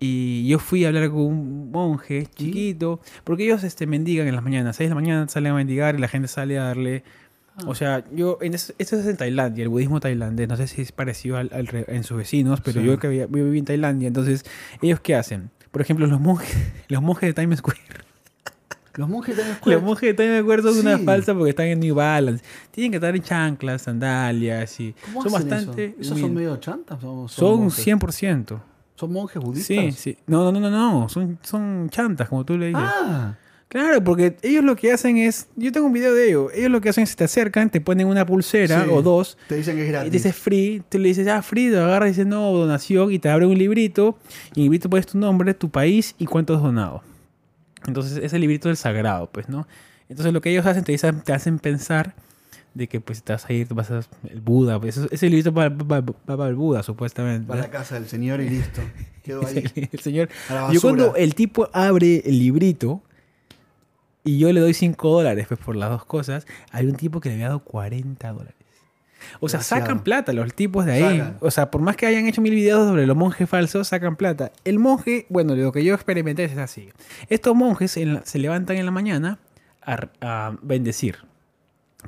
[0.00, 4.42] y yo fui a hablar con un monje chiquito, porque ellos este, mendigan en las
[4.42, 7.04] mañanas, 6 de la mañana salen a mendigar y la gente sale a darle...
[7.56, 7.62] Ah.
[7.66, 10.82] O sea, yo, en es- esto es en Tailandia, el budismo tailandés, no sé si
[10.82, 12.86] es parecido al, al en sus vecinos, pero Sí.
[12.86, 14.44] yo que viví en Tailandia, entonces,
[14.80, 15.50] ¿ellos qué hacen?
[15.70, 16.50] Por ejemplo, los monjes,
[16.88, 17.78] los monjes de Times Square.
[18.96, 19.80] Los monjes también escuelan.
[19.80, 22.44] Los monjes de Times Square son una falsa porque están en New Balance.
[22.70, 25.84] Tienen que estar en chanclas, sandalias y ¿Cómo son hacen bastante...
[25.86, 26.00] eso?
[26.00, 26.98] ¿Esos son medio chantas?
[27.02, 27.86] o son monjes?
[27.86, 28.60] 100%.
[28.94, 29.76] ¿Son monjes budistas?
[29.76, 30.18] Sí, sí.
[30.26, 31.08] No, no, no, no, no.
[31.08, 32.82] Son, son chantas, como tú le dices.
[32.84, 33.34] Ah,
[33.68, 35.48] Claro, porque ellos lo que hacen es.
[35.56, 36.52] Yo tengo un video de ellos.
[36.54, 38.90] Ellos lo que hacen es te acercan, te ponen una pulsera Sí.
[38.92, 39.38] o dos.
[39.48, 40.12] te dicen que es Y gratis.
[40.12, 43.30] dices free, tú le dices, ah, free, te agarras y dices, no, donación, y te
[43.30, 44.18] abre un librito,
[44.54, 47.02] y en el librito pones tu nombre, tu país y cuánto has donado.
[47.86, 49.66] Entonces, ese librito es el sagrado, pues, ¿no?
[50.08, 52.14] Entonces, lo que ellos hacen, te, dicen, te hacen pensar
[52.74, 55.52] de que, pues, te vas a ir, vas a el Buda, pues, ese, ese librito
[55.52, 57.46] va, va- va para el Buda, supuestamente.
[57.46, 58.80] Para la casa del señor y listo.
[59.22, 59.64] Quedó ahí.
[59.92, 60.28] el señor.
[60.48, 63.02] A la Yo cuando el tipo abre el librito
[64.24, 67.28] y yo le doy 5 dólares pues, por las dos cosas, hay un tipo que
[67.28, 68.54] le había dado 40 dólares.
[69.40, 69.82] O sea, Demasiado.
[69.82, 71.18] sacan plata los tipos de ahí.
[71.18, 71.36] Sacan.
[71.40, 74.52] O sea, por más que hayan hecho mil videos sobre los monjes falsos, sacan plata.
[74.64, 76.88] El monje, bueno, lo que yo experimenté es así.
[77.28, 79.38] Estos monjes la- se levantan en la mañana
[79.84, 81.16] a, a bendecir.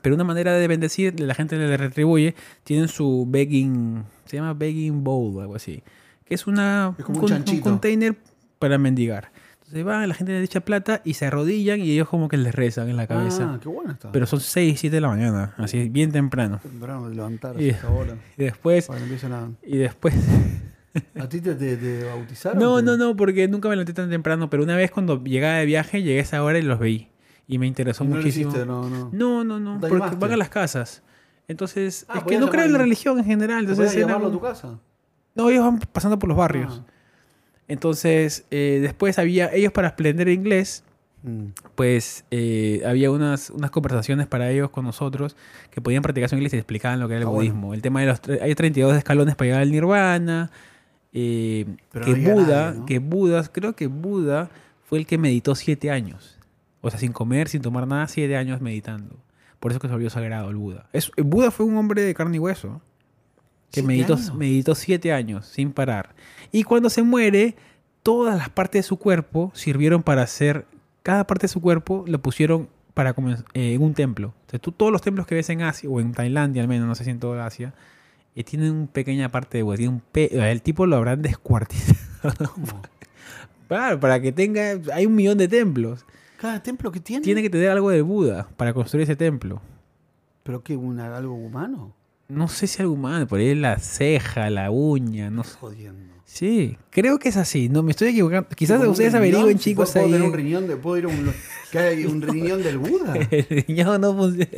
[0.03, 5.05] Pero una manera de bendecir, la gente le retribuye, tienen su begging, se llama begging
[5.05, 5.83] bowl algo así.
[6.25, 8.17] Que es una, Es como un container
[8.59, 9.31] para mendigar.
[9.67, 12.55] Entonces van, la gente le echa plata y se arrodillan y ellos como que les
[12.55, 13.55] rezan en la cabeza.
[13.55, 14.13] Ah, qué bueno está.
[14.13, 16.61] Pero son 6, 7 de la mañana, así bien temprano.
[16.63, 18.15] Temprano de levantarse Y- a esta hora.
[18.37, 19.51] Y después, Para que empiecen a...
[19.63, 20.15] y después...
[21.19, 22.59] ¿A ti te, te- te bautizaron?
[22.61, 25.57] No, ¿Te- no, no, porque nunca me levanté tan temprano, pero una vez cuando llegaba
[25.57, 27.09] de viaje, llegué a esa hora y los veí.
[27.49, 28.51] Y me interesó no lo muchísimo.
[28.51, 29.11] hiciste, no, no.
[29.13, 31.03] No, no, no, ¿No porque van a las casas.
[31.49, 33.65] Entonces, Ah, es que no creo en la religión en general.
[33.65, 34.79] ¿Puedes Entonces, era a tu casa?
[35.35, 36.83] No, ellos van pasando por los barrios.
[36.87, 36.91] Ah.
[37.69, 40.85] Entonces, eh, después había, ellos para aprender inglés,
[41.27, 41.53] Mm.
[41.75, 45.37] pues eh, había unas, unas conversaciones para ellos con nosotros
[45.71, 47.51] que podían practicar su inglés y explicaban lo que era el Ah, bueno.
[47.51, 47.73] budismo.
[47.73, 48.21] El tema de los...
[48.43, 50.51] Hay 32 escalones para llegar al nirvana.
[51.15, 52.87] eh, que no Buda, nadie, ¿no?
[52.87, 54.51] que Buda, creo que Buda
[54.83, 56.39] fue el que meditó siete años.
[56.83, 59.17] O sea, sin comer, sin tomar nada, siete años meditando.
[59.61, 60.89] Por eso que se volvió sagrado el Buda.
[60.93, 62.83] Es, el Buda fue un hombre de carne y hueso.
[63.71, 66.15] Que ¿Siete meditó, meditó siete años sin parar.
[66.55, 67.57] Y cuando se muere,
[68.03, 70.67] todas las partes de su cuerpo sirvieron para hacer.
[71.03, 74.29] Cada parte de su cuerpo lo pusieron para comen- eh, en un templo.
[74.47, 76.87] O sea, tú, todos los templos que ves en Asia, o en Tailandia al menos,
[76.87, 77.75] no sé si en toda Asia,
[78.37, 79.77] eh, tienen una pequeña parte de Buda.
[79.79, 82.55] Tiene un pe- el tipo lo habrán descuartizado.
[83.69, 84.79] Claro, para que tenga.
[84.93, 86.05] Hay un millón de templos.
[86.39, 87.25] ¿Cada templo que tiene?
[87.25, 89.61] Tiene que tener algo de Buda para construir ese templo.
[90.43, 90.77] ¿Pero qué?
[90.77, 91.95] Una, ¿Algo humano?
[92.29, 95.57] No sé si algo más, por ahí la ceja, la uña, no sé.
[95.59, 96.14] Jodiendo.
[96.25, 97.69] Sí, creo que es así.
[97.69, 98.49] No, me estoy equivocando.
[98.57, 100.13] Quizás ustedes averigüen, si chicos, ¿Puedo ahí.
[100.13, 101.33] tener un riñón de, ¿Puedo ir a un...
[101.71, 103.15] ¿Que hay un riñón del Buda?
[103.31, 104.51] El riñón no funciona.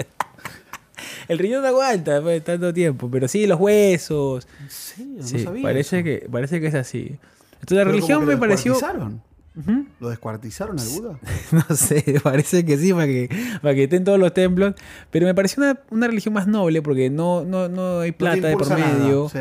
[1.29, 4.47] El riñón no aguanta pues, tanto tiempo, pero sí, los huesos.
[4.61, 5.23] ¿En serio?
[5.23, 6.05] Sí, no sabía parece, eso.
[6.05, 7.17] que, parece que es así.
[7.61, 8.73] Entonces la Pero religión me lo pareció...
[8.75, 9.23] descuartizaron.
[9.57, 9.87] Ujú.
[10.01, 11.19] ¿Lo descuartizaron al Buda?
[11.69, 13.29] No sé, parece que sí, para que,
[13.61, 14.75] para que estén todos los templos.
[15.11, 18.49] Pero me pareció una, una religión más noble porque no, no, no hay No plata
[18.49, 19.29] de por nada, medio.
[19.29, 19.39] sí.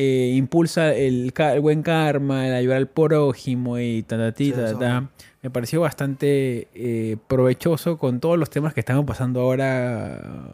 [0.00, 5.10] Eh, impulsa el, el buen karma, el ayudar al prójimo y ta ta ta.
[5.42, 10.52] Me pareció bastante eh, provechoso con todos los temas que estamos pasando ahora,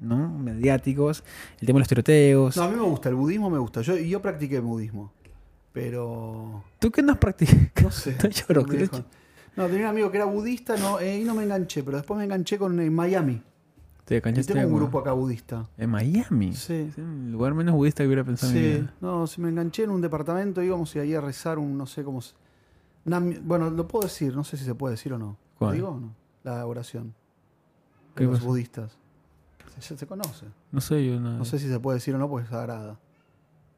[0.00, 0.28] ¿no?
[0.38, 1.24] Mediáticos.
[1.60, 2.56] El tema de los tiroteos.
[2.58, 3.80] No, a mí me gusta, el budismo me gusta.
[3.80, 5.12] Yo, yo practiqué budismo.
[5.72, 6.62] Pero.
[6.78, 7.58] ¿Tú qué no has practicado?
[7.82, 8.16] No sé.
[8.22, 8.64] No lloro,
[9.66, 12.24] tenía un amigo que era budista no, eh, y no me enganché, pero después me
[12.24, 13.40] enganché con en Miami.
[14.04, 15.66] Te Y canchaste tengo un grupo acá budista.
[15.78, 16.52] En Miami.
[16.52, 16.74] Sí.
[16.90, 18.94] Es el lugar menos budista que hubiera pensado en mi Sí, vida.
[19.00, 22.20] no, si me enganché en un departamento, íbamos ahí a rezar un, no sé cómo
[22.20, 22.34] se...
[23.42, 25.26] bueno, lo puedo decir, no sé si se puede decir o no.
[25.54, 25.74] ¿Lo ¿Cuál?
[25.74, 26.14] digo o no?
[26.42, 27.14] La oración.
[28.14, 28.98] ¿Qué De los budistas.
[29.80, 30.46] Se, se conoce.
[30.70, 31.36] No sé yo nada.
[31.38, 32.98] No sé si se puede decir o no, porque es sagrada.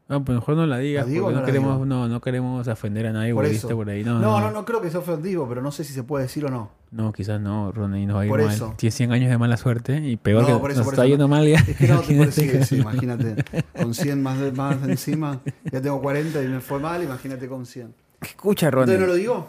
[0.09, 1.87] Ah, pues mejor no la digas, ¿La digo porque o no, no la queremos, digo?
[1.87, 3.69] no, no queremos ofender a nadie Por eso.
[3.71, 4.05] por ahí.
[4.05, 6.45] No, No, no, no, creo que sea ofensivo, pero no sé si se puede decir
[6.45, 6.71] o no.
[6.93, 8.55] No, quizás no, Ronnie, nos va a ir Por mal.
[8.55, 8.73] eso.
[8.77, 11.03] Tiene 100 años de mala suerte y peor No, que por eso, nos por está
[11.05, 11.29] eso, yendo no.
[11.35, 11.59] mal ya.
[11.59, 12.01] Es que no
[12.31, 13.45] te Imagínate.
[13.77, 15.41] Con 100 más, de- más encima,
[15.73, 17.93] ya tengo 40 y me fue mal, imagínate con 100.
[18.23, 18.95] Escucha, Ronnie.
[18.95, 19.49] ¿Entonces no lo digo?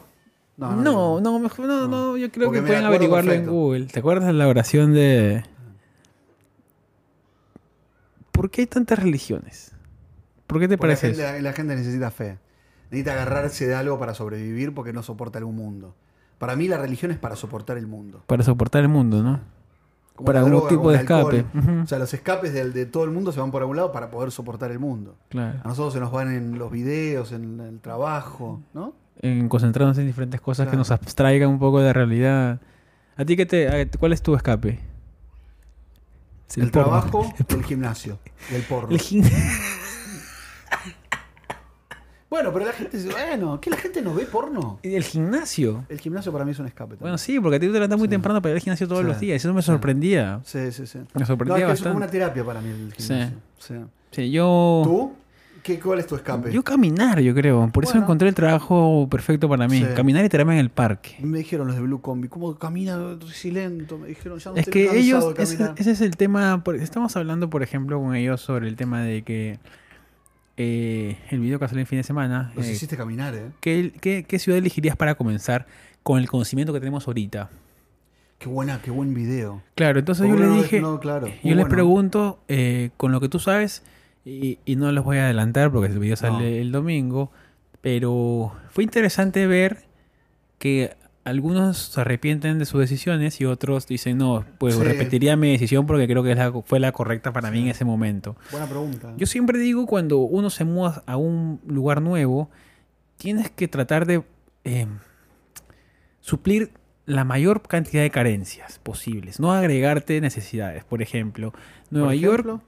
[0.58, 2.18] No, no, mejor no, no, No.
[2.18, 3.46] yo creo Porque que pueden averiguarlo en.
[3.46, 3.86] Google.
[3.86, 5.44] ¿Te acuerdas de la oración de
[8.32, 9.72] ¿Por qué hay tantas religiones?
[10.48, 12.38] ¿Por qué te Porque la parece gente, la gente necesita fe.
[12.90, 15.94] Necesita agarrarse de algo para sobrevivir porque no soporta el mundo.
[16.40, 18.24] Para mí la religión es para soportar el mundo.
[18.28, 19.40] Para soportar el mundo, ¿no?
[20.16, 21.46] Como Para algún droga, tipo de el escape.
[21.84, 24.10] O sea, los escapes del- de, todo el mundo se van por algún lado para
[24.10, 25.16] poder soportar el mundo.
[25.30, 25.60] Claro.
[25.64, 28.94] A nosotros se nos van en los videos, en el trabajo, ¿no?
[29.22, 32.62] En concentrarnos en diferentes cosas que nos abstraigan un poco de la realidad.
[33.16, 34.80] ¿A ti qué te, cuál es tu escape?
[36.56, 36.90] El porno.
[36.90, 38.20] trabajo, el gimnasio,
[38.52, 38.90] y el porno.
[38.92, 39.30] El gim-
[42.30, 44.80] Bueno, pero la gente dice, bueno, ¿qué la gente no ve porno?
[44.84, 45.86] el gimnasio.
[45.88, 46.90] El gimnasio para mí es un escape.
[46.92, 47.00] también.
[47.02, 48.12] Bueno, sí, porque a ti te levantas muy Sí.
[48.12, 49.08] temprano para ir al gimnasio todos Sí.
[49.08, 49.38] los días.
[49.38, 50.42] Eso me sorprendía.
[50.44, 50.98] Sí, sí, sí.
[50.98, 51.98] Me No, sorprendía es que es como bastante.
[51.98, 53.38] una terapia para mí el gimnasio.
[53.60, 53.74] Sí.
[54.12, 54.82] Sí, yo...
[54.84, 55.14] ¿Tú?
[55.64, 56.52] ¿Qué, ¿Cuál es tu escape?
[56.54, 57.70] Yo caminar, yo creo.
[57.74, 59.86] Por eso encontré el trabajo perfecto para mí.
[59.96, 61.18] Caminar y tirarme en el parque.
[61.20, 62.98] Me dijeron los de Blue Combi, ¿cómo camina
[63.30, 63.98] así lento?
[63.98, 67.50] Me dijeron, ya no Es que ellos, de ese, ese es el tema, estamos hablando
[67.50, 69.60] por ejemplo con ellos sobre el tema de que
[70.58, 73.52] eh, el video que salió el fin de semana, Los eh, hiciste caminar, ¿eh?
[73.62, 75.68] ¿qué, qué, qué ciudad elegirías para comenzar
[76.04, 77.50] con el conocimiento que tenemos ahorita?
[78.40, 79.62] Qué buena, qué buen video.
[79.76, 83.40] Claro, entonces yo no- dije, no, claro, yo les pregunto eh, con lo que tú
[83.40, 83.84] sabes
[84.26, 86.62] y, y no les voy a adelantar porque el video sale No.
[86.62, 87.32] el domingo,
[87.82, 89.86] pero fue interesante ver
[90.60, 90.96] que
[91.28, 94.84] algunos se arrepienten de sus decisiones y otros dicen, no, pues Sí.
[94.84, 97.84] repetiría mi decisión porque creo que es la- fue la correcta para mí en ese
[97.86, 98.36] momento.
[98.52, 99.14] Buena pregunta.
[99.18, 102.50] Yo siempre digo cuando uno se muda a un lugar nuevo,
[103.18, 104.24] tienes que tratar de
[104.64, 104.88] eh,
[106.22, 106.72] suplir
[107.06, 110.84] la mayor cantidad de carencias posibles, no agregarte necesidades.
[110.84, 111.54] Por ejemplo,
[111.90, 112.62] Nueva Por York,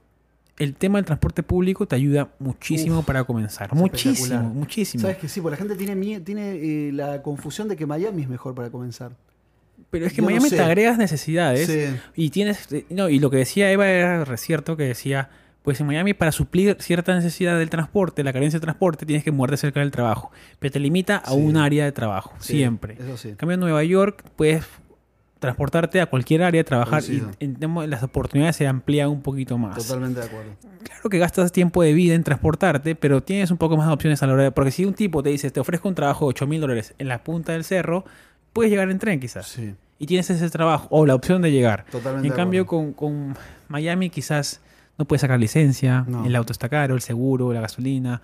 [0.60, 3.74] el tema del transporte público te ayuda muchísimo Uf, para comenzar.
[3.74, 5.02] Muchísimo, muchísimo.
[5.02, 5.40] ¿Sabes que sí?
[5.40, 9.12] Porque la gente tiene, tiene eh, la confusión de que Miami es mejor para comenzar.
[9.90, 10.56] Pero es que yo no Miami sé.
[10.56, 11.96] te agregas necesidades Sí.
[12.14, 15.30] y tienes eh, no y lo que decía Eva era re cierto que decía
[15.62, 19.32] pues en Miami para suplir cierta necesidad del transporte la carencia de transporte tienes que
[19.32, 21.36] moverte cerca del trabajo pero te limita a Sí.
[21.36, 23.30] un área de trabajo Sí, siempre Eso sí.
[23.30, 24.64] en cambio en Nueva York puedes
[25.40, 27.56] transportarte a cualquier área trabajar y en
[27.90, 30.50] las oportunidades se amplían un poquito más Totalmente de acuerdo.
[30.84, 34.22] claro que gastas tiempo de vida en transportarte pero tienes un poco más de opciones
[34.22, 36.30] a la hora de porque si un tipo te dice te ofrezco un trabajo de
[36.30, 38.04] 8 mil dólares en la punta del cerro
[38.52, 41.84] puedes llegar en tren quizás Sí, y tienes ese trabajo o la opción de llegar.
[41.90, 43.34] totalmente En de cambio, con, con
[43.68, 44.60] Miami quizás
[44.98, 46.24] no puedes sacar licencia, No.
[46.26, 48.20] el auto está caro, el seguro, la gasolina.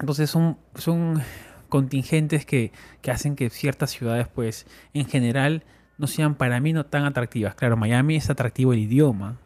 [0.00, 1.22] Entonces son, son
[1.68, 5.64] contingentes que, que hacen que ciertas ciudades, pues, en general,
[5.98, 7.54] no sean para mí no tan atractivas.
[7.54, 9.36] Claro, Miami es atractivo el idioma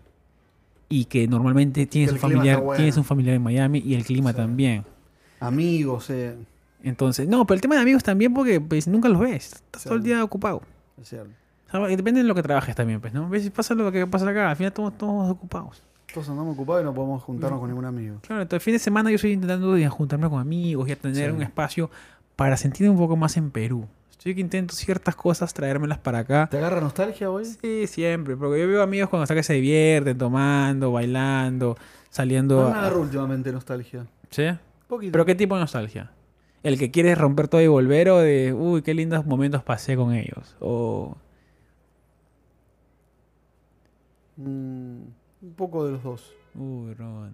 [0.89, 2.77] y que normalmente tienes el un familiar, bueno.
[2.77, 4.37] tienes un familiar en Miami y el clima Sí.
[4.37, 4.85] también.
[5.39, 6.37] Amigos, eh,
[6.83, 9.89] Entonces, no, pero el tema de amigos también porque pues, nunca los ves, estás Sí.
[9.89, 10.63] todo el día ocupado.
[11.01, 11.25] O sea,
[11.89, 13.29] depende de lo que trabajes también, pues, ¿no?
[13.29, 13.49] ¿Ves?
[13.51, 15.83] Pasa lo que pasa acá, al final estamos todos ocupados.
[16.13, 18.17] Todos andamos ocupados y no podemos juntarnos con ningún amigo.
[18.23, 21.33] Claro, entonces el fin de semana yo estoy intentando juntarme con amigos y a tener
[21.33, 21.91] un espacio
[22.35, 23.87] para sentirme un poco más en Perú.
[24.21, 26.47] Estoy que intento ciertas cosas traérmelas para acá.
[26.51, 27.47] ¿Te agarra nostalgia hoy?
[27.47, 31.79] Sí, siempre, porque yo veo amigos cuando hasta que se divierten, tomando, bailando,
[32.11, 32.69] saliendo.
[32.69, 34.07] No me últimamente nostalgia.
[34.29, 34.45] ¿Sí?
[34.89, 35.13] Poquito.
[35.13, 36.11] ¿Pero qué tipo de nostalgia?
[36.63, 40.13] ¿El que quieres romper todo y volver o de, uy, qué lindos momentos pasé con
[40.13, 40.55] ellos?
[40.61, 41.17] O...
[44.37, 45.01] Mm,
[45.41, 46.35] un poco de los dos.
[46.55, 47.33] Uy, Ron.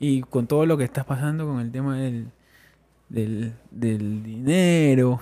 [0.00, 2.32] Y con todo lo que estás pasando con el tema del,
[3.08, 5.20] del, del dinero.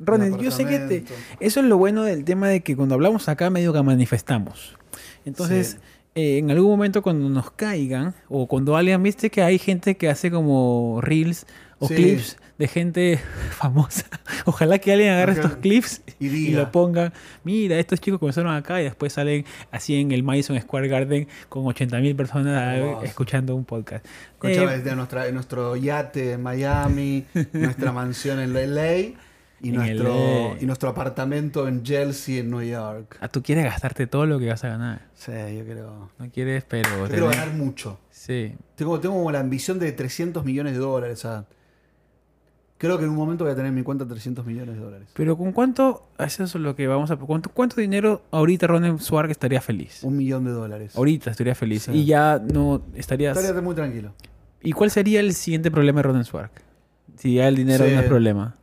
[0.00, 1.04] Ron, El yo sé que te,
[1.40, 4.76] eso es lo bueno del tema de que cuando hablamos acá medio que manifestamos.
[5.24, 5.78] Entonces, Sí.
[6.14, 10.08] eh, en algún momento cuando nos caigan, o cuando alguien, viste que hay gente que
[10.08, 11.46] hace como reels
[11.78, 11.94] o Sí.
[11.94, 13.20] clips de gente
[13.52, 14.04] famosa.
[14.44, 17.12] Ojalá que alguien agarre estos clips Y lo ponga.
[17.44, 21.64] Mira, estos chicos comenzaron acá y después salen así en el Madison Square Garden con
[21.64, 23.04] 80.000 personas Hermoso.
[23.04, 24.04] escuchando un podcast.
[24.34, 27.24] Escuchaba Eh, desde nuestra, nuestro yate en Miami,
[27.54, 29.12] nuestra mansión en LA
[29.62, 33.18] y nuestro, y nuestro apartamento en Chelsea, en New York.
[33.20, 35.02] ah, tú quieres gastarte todo lo que vas a ganar.
[35.14, 36.88] Sí, yo quiero, No quieres, pero...
[37.04, 37.98] yo quiero ganar mucho.
[38.10, 38.54] Sí.
[38.76, 41.18] Tengo, tengo como la ambición de 300 millones de dólares.
[41.18, 41.44] o sea,
[42.78, 45.08] creo que en un momento voy a tener en mi cuenta 300 millones de dólares.
[45.14, 46.08] Pero ¿con cuánto?
[46.18, 47.16] Eso es lo que vamos a...
[47.16, 50.02] ¿Cuánto, cuánto dinero ahorita Ronen Suárez estaría feliz?
[50.02, 50.96] Un millón de dólares.
[50.96, 51.82] Ahorita estaría feliz.
[51.82, 51.92] Sí.
[51.92, 53.36] Y ya no estarías...
[53.36, 54.14] Estaría muy tranquilo.
[54.62, 56.52] ¿Y cuál sería el siguiente problema de Ronen Swark?
[57.16, 57.92] Si ya el dinero Sí.
[57.94, 58.56] no es problema.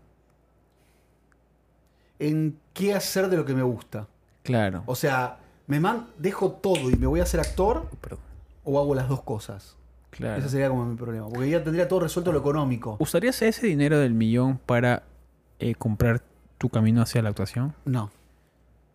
[2.20, 4.08] En qué hacer de lo que me gusta.
[4.44, 4.84] Claro.
[4.86, 8.20] O sea, me man, dejo todo y me voy a ser actor Perdón.
[8.64, 9.76] o hago las dos cosas.
[10.10, 10.40] Claro.
[10.40, 11.28] Ese sería como mi problema.
[11.28, 12.96] Porque ya tendría todo resuelto lo económico.
[13.00, 15.04] ¿Usarías ese dinero del millón para
[15.60, 16.22] eh, comprar
[16.58, 17.76] tu camino hacia la actuación?
[17.86, 18.10] No.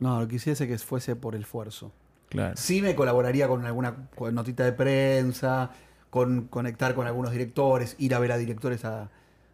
[0.00, 1.92] No, lo quisiese que fuese por el esfuerzo.
[2.28, 2.56] Claro.
[2.56, 5.70] Sí me colaboraría con alguna notita de prensa,
[6.10, 9.10] con conectar con algunos directores, ir a ver a directores a,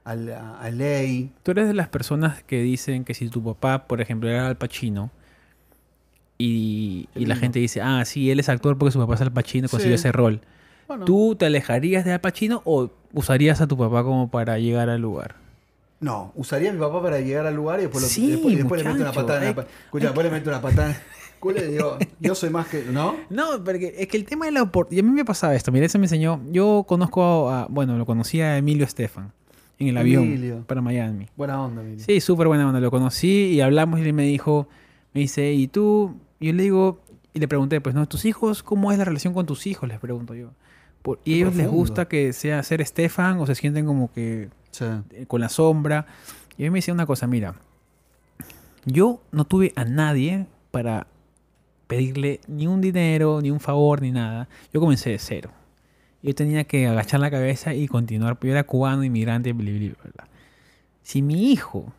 [0.08, 1.30] a, la- a ley.
[1.42, 4.56] Tú eres de las personas que dicen que si tu papá, por ejemplo, era Al
[4.56, 5.10] Pacino
[6.38, 9.68] y, la gente dice, ah, sí, él es actor porque su papá es Al Pacino,
[9.68, 10.00] consiguió Sí.
[10.02, 10.40] ese rol.
[10.86, 14.88] Bueno, ¿Tú te alejarías de Al Pacino o usarías a tu papá como para llegar
[14.88, 15.34] al lugar?
[16.00, 18.82] No, usaría a mi papá para llegar al lugar y después, lo- Sí, después, después
[18.84, 19.38] le meto una patada.
[19.48, 20.96] en la Escucha, después le meto una patada.
[21.70, 22.84] digo, yo soy más que.
[22.84, 23.16] ¿No?
[23.30, 25.02] No, porque es que el tema de la oportunidad.
[25.04, 25.70] Y a mí me pasaba esto.
[25.72, 26.40] Mira, eso me enseñó.
[26.50, 27.66] Yo conozco a.
[27.68, 29.32] Bueno, lo conocí a Emilio Estefan
[29.78, 30.64] en el avión Emilio.
[30.66, 31.26] para Miami.
[31.36, 32.04] Buena onda, Emilio.
[32.04, 32.80] Sí, súper buena onda.
[32.80, 34.68] Lo conocí y hablamos y él me dijo.
[35.14, 36.16] Me dice, ¿y tú?
[36.40, 37.00] Y yo le digo.
[37.34, 38.06] Y le pregunté, pues, ¿no?
[38.08, 38.62] ¿Tus hijos?
[38.62, 39.88] ¿Cómo es la relación con tus hijos?
[39.88, 40.50] Les pregunto yo.
[41.02, 44.48] Por- y a ellos les gusta que sea ser Estefan o se sienten como que
[44.70, 44.84] Sí.
[45.12, 46.06] eh, con la sombra.
[46.56, 47.54] Y a mí me decía una cosa, mira,
[48.84, 51.06] yo no tuve a nadie para
[51.86, 54.48] pedirle ni un dinero, ni un favor, ni nada.
[54.72, 55.50] Yo comencé de cero.
[56.22, 58.38] Yo tenía que agachar la cabeza y continuar.
[58.42, 60.28] Yo era cubano, inmigrante, bla, bla.
[61.02, 61.92] Si mi hijo,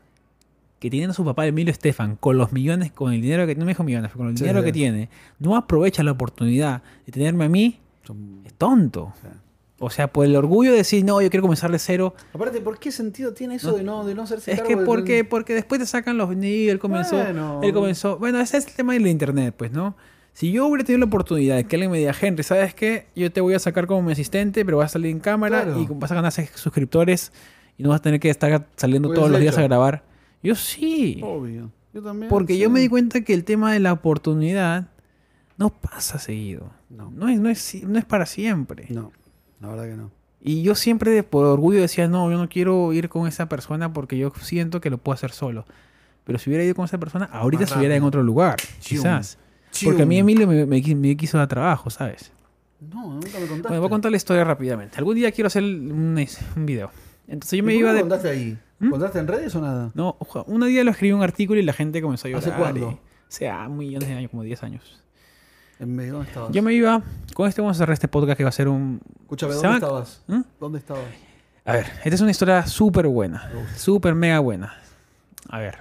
[0.79, 3.65] que tiene a su papá Emilio Estefan, con los millones, con el dinero que no
[3.65, 4.65] me dijo millones, con el Sí, dinero sí.
[4.65, 5.09] que tiene,
[5.39, 7.79] no aprovecha la oportunidad de tenerme a mí,
[8.45, 9.13] es tonto.
[9.21, 9.27] sí.
[9.81, 12.77] O sea, por el orgullo de decir, no, yo quiero comenzar de cero, Aparte, ¿por
[12.79, 13.77] qué sentido tiene eso No.
[13.77, 16.35] de no, de no hacerse Es cargo que del- porque, porque después te sacan los
[16.35, 17.15] ni él comenzó.
[17.15, 17.61] Bueno.
[17.63, 18.17] Él comenzó.
[18.17, 19.95] Bueno, ese es el tema del internet, pues, ¿no?
[20.39, 23.07] Si yo hubiera tenido la oportunidad de que alguien me diga, Henry, ¿sabes qué?
[23.13, 25.81] Yo te voy a sacar como mi asistente, pero vas a salir en cámara Claro.
[25.81, 27.33] y vas a ganar suscriptores
[27.77, 29.59] y no vas a tener que estar saliendo Pues todos los días hecho.
[29.65, 30.03] a grabar.
[30.41, 31.19] Yo sí.
[31.21, 31.71] Obvio.
[31.93, 32.29] Yo también.
[32.29, 34.87] Porque yo me di cuenta que el tema de la oportunidad
[35.57, 36.71] no pasa seguido.
[36.89, 37.11] No.
[37.11, 38.85] No es, no es, no es para siempre.
[38.91, 39.11] No,
[39.59, 40.09] la verdad que no.
[40.39, 44.17] Y yo siempre por orgullo decía, no, yo no quiero ir con esa persona porque
[44.17, 45.65] yo siento que lo puedo hacer solo.
[46.23, 49.37] Pero si hubiera ido con esa persona, ahorita estuviera en otro lugar, quizás.
[49.83, 50.17] Porque a mí.
[50.17, 52.31] Emilio me, me qui- me quiso dar trabajo, ¿sabes?
[52.81, 53.67] No, nunca me contaste.
[53.67, 54.97] Bueno, voy a contar la historia rápidamente.
[54.97, 56.17] Algún día quiero hacer un,
[56.55, 56.91] un video.
[57.27, 57.99] Entonces yo ¿Y me iba de...
[58.01, 58.57] contaste ahí?
[58.79, 58.89] ¿Mm?
[58.89, 59.91] ¿Contaste en redes o nada?
[59.93, 60.17] No,
[60.47, 62.49] un día lo escribí un artículo y la gente comenzó a llorar.
[62.49, 62.87] ¿Hace cuándo?
[62.87, 65.03] O sea, millones de años, como 10 años.
[65.79, 66.51] En medio, ¿dónde estabas?
[66.51, 67.01] Yo me iba...
[67.33, 68.99] Con este vamos a cerrar este podcast que va a ser un...
[69.21, 70.23] Escúchame, ¿Se ¿dónde estabas?
[70.27, 70.41] ¿Mm?
[70.59, 71.03] ¿Dónde estabas?
[71.65, 73.51] A ver, esta es una historia súper buena.
[73.75, 74.73] Súper mega buena.
[75.49, 75.77] A ver.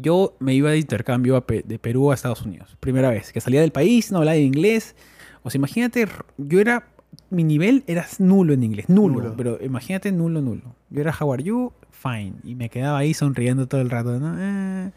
[0.00, 2.76] Yo me iba de intercambio Pe- de Perú a Estados Unidos.
[2.80, 3.32] Primera vez.
[3.32, 4.94] Que salía del país, no hablaba inglés.
[5.42, 6.06] O sea, imagínate,
[6.38, 6.86] yo era...
[7.28, 8.88] Mi nivel era nulo en inglés.
[8.88, 9.20] Nulo.
[9.20, 9.34] Nulo.
[9.36, 10.74] Pero imagínate nulo, nulo.
[10.90, 11.72] Yo era how are you?
[11.90, 12.34] Fine.
[12.44, 14.18] Y me quedaba ahí sonriendo todo el rato.
[14.18, 14.36] ¿no?
[14.38, 14.90] Eh.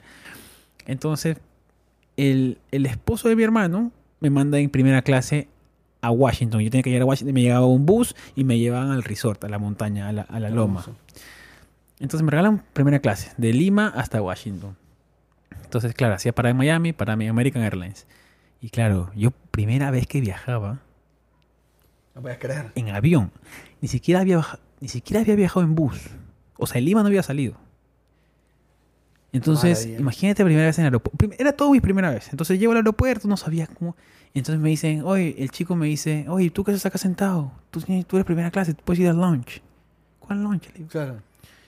[0.85, 1.37] Entonces,
[2.17, 5.47] el, el esposo de mi hermano me manda en primera clase
[6.01, 6.61] a Washington.
[6.61, 7.33] Yo tenía que llegar a Washington.
[7.33, 10.39] Me llegaba un bus y me llevaban al resort, a la montaña, a la, a
[10.39, 10.85] la loma.
[11.99, 14.75] Entonces me regalan primera clase, de Lima hasta Washington.
[15.73, 18.05] Entonces, claro, hacía parada en Miami, para mi American Airlines.
[18.61, 20.81] Y claro, yo primera vez que viajaba
[22.13, 22.71] No podías creer.
[22.75, 23.31] en avión,
[23.81, 24.39] ni siquiera había,
[24.79, 25.99] ni siquiera había viajado en bus.
[26.57, 27.55] O sea, en Lima no había salido.
[29.31, 29.99] Entonces, Maravilla.
[29.99, 31.35] imagínate primera vez en el aeropuerto.
[31.39, 32.29] Era todo mi primera vez.
[32.29, 33.95] Entonces llego al aeropuerto, no sabía cómo.
[34.35, 37.51] Entonces me dicen, oye, el chico me dice, oye, ¿tú qué haces acá sentado?
[37.71, 39.59] Tú, tú eres primera clase, tú puedes ir al lunch.
[40.19, 40.67] ¿Cuál lunch?
[40.67, 41.17] Le digo, Claro.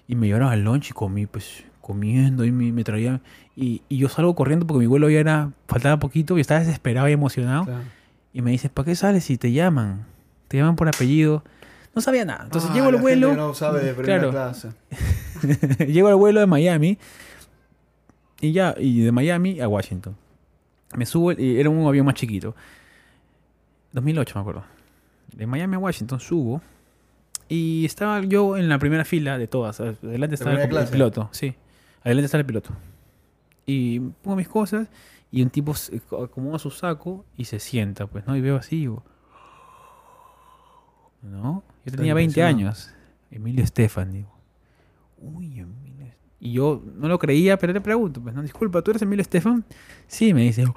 [0.08, 3.22] y me llevaron al lunch y comí, pues, comiendo y me, me traían.
[3.56, 7.08] Y, y yo salgo corriendo porque mi vuelo ya era, faltaba poquito y estaba desesperado
[7.08, 7.66] y emocionado.
[7.66, 7.84] claro.
[8.34, 10.06] Y me dice, ¿para qué sales si te llaman?
[10.48, 11.44] Te llaman por apellido.
[11.94, 12.44] No sabía nada.
[12.46, 13.34] Entonces Ah, llego al vuelo.
[13.36, 14.32] no sabe de primera Claro.
[14.32, 14.70] clase.
[15.88, 16.98] llego al vuelo de Miami.
[18.42, 20.18] Y ya, y de Miami a Washington.
[20.98, 22.56] Me subo, y era un avión más chiquito.
[23.94, 24.64] 2008 me acuerdo.
[25.34, 26.62] De Miami a Washington subo.
[27.48, 29.80] Y estaba yo en la primera fila de todas.
[29.80, 31.56] Adelante estaba el, el piloto, sí.
[32.06, 32.70] Adelante estaba el piloto.
[33.66, 34.88] Y pongo mis cosas
[35.32, 35.74] y un tipo
[36.24, 38.36] acomoda su saco y se sienta, pues, ¿no?
[38.38, 39.04] Y veo así y digo...
[41.22, 41.64] ¿No?
[41.86, 42.56] Yo tenía 20 impresionado.
[42.58, 42.94] años.
[43.32, 44.30] Emilio Estefan, digo.
[45.20, 46.14] Uy, Emilio.
[46.40, 49.66] Y yo no lo creía, pero le pregunto, pues, no, disculpa, ¿tú eres Emilio Estefan?
[50.08, 50.66] Sí, me dice.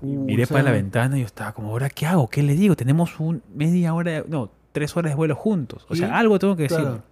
[0.00, 2.28] Y miré o sea- para la ventana y yo estaba como, ¿ahora qué hago?
[2.28, 2.76] ¿Qué le digo?
[2.76, 5.86] Tenemos un media hora, de- no, tres horas de vuelo juntos.
[5.88, 6.78] O sea, algo tengo que decir.
[6.78, 7.02] Claro.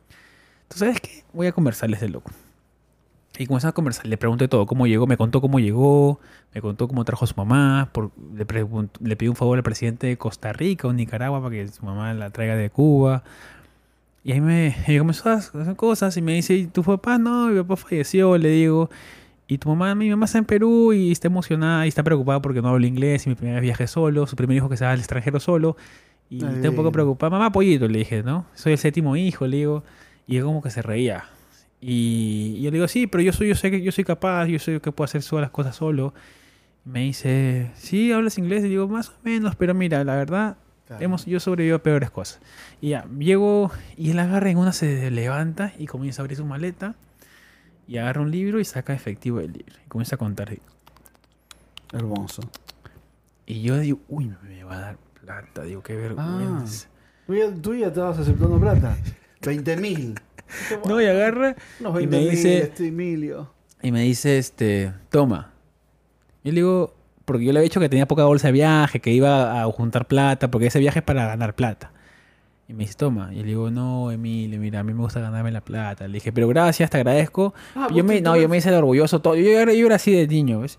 [0.68, 1.24] ¿Tú sabes qué?
[1.32, 2.30] Voy a conversarles de loco.
[3.38, 4.06] Y comenzamos a conversar.
[4.06, 6.20] Le pregunté todo, cómo llegó, me contó cómo llegó,
[6.54, 7.90] me contó cómo trajo a su mamá.
[7.92, 11.50] Por, le, pregunt- le pidió un favor al presidente de Costa Rica o Nicaragua para
[11.54, 13.22] que su mamá la traiga de Cuba.
[14.24, 17.18] Y ahí me, y comenzó a hacer cosas y me dice, ¿y tu papá?
[17.18, 18.90] No, mi papá falleció, le digo.
[19.48, 22.60] Y tu mamá, mi mamá está en Perú y está emocionada y está preocupada porque
[22.60, 24.98] no hablo inglés y mi primer viaje solo, su primer hijo que se va al
[24.98, 25.76] extranjero solo.
[26.28, 27.30] Y Ay, está un poco preocupada.
[27.30, 28.46] Mamá, pollito, le dije, ¿no?
[28.54, 29.84] Soy el séptimo hijo, le digo.
[30.26, 31.26] Y él como que se reía.
[31.80, 34.58] Y yo le digo, sí, pero yo soy, yo sé que yo soy capaz, yo
[34.58, 36.14] soy que puedo hacer todas las cosas solo.
[36.84, 38.64] Me dice, sí, hablas inglés.
[38.64, 40.56] Y digo, más o menos, pero mira, la verdad,
[40.86, 41.02] Claro.
[41.04, 42.40] hemos, yo sobrevivo a peores cosas.
[42.80, 46.44] Y ya, llego y él agarra en una se levanta y comienza a abrir su
[46.44, 46.94] maleta.
[47.88, 49.74] Y agarra un libro y saca efectivo del libro.
[49.84, 50.56] Y comienza a contar.
[51.92, 52.42] Hermoso.
[53.46, 55.62] Y yo digo, uy, me va a dar plata.
[55.62, 56.88] Digo, qué vergüenza.
[57.26, 58.96] Tú ya, tú ya estabas aceptando plata.
[59.42, 60.14] 20 mil.
[60.86, 63.50] No, y agarra Unos y 20 me dice, este Emilio.
[63.82, 65.52] Y me dice, este, toma.
[66.44, 66.94] Yo le digo,
[67.24, 70.06] porque yo le había dicho que tenía poca bolsa de viaje, que iba a juntar
[70.06, 71.92] plata, porque ese viaje es para ganar plata.
[72.68, 73.30] Y me dice, toma.
[73.32, 76.06] Y le digo, no, Emilio, mira, a mí me gusta ganarme la plata.
[76.08, 77.54] Le dije, pero gracias, te agradezco.
[77.76, 79.36] Ah, yo me, te- no, yo me hice el orgulloso todo.
[79.36, 80.78] Yo, era- yo era así de niño, ¿ves?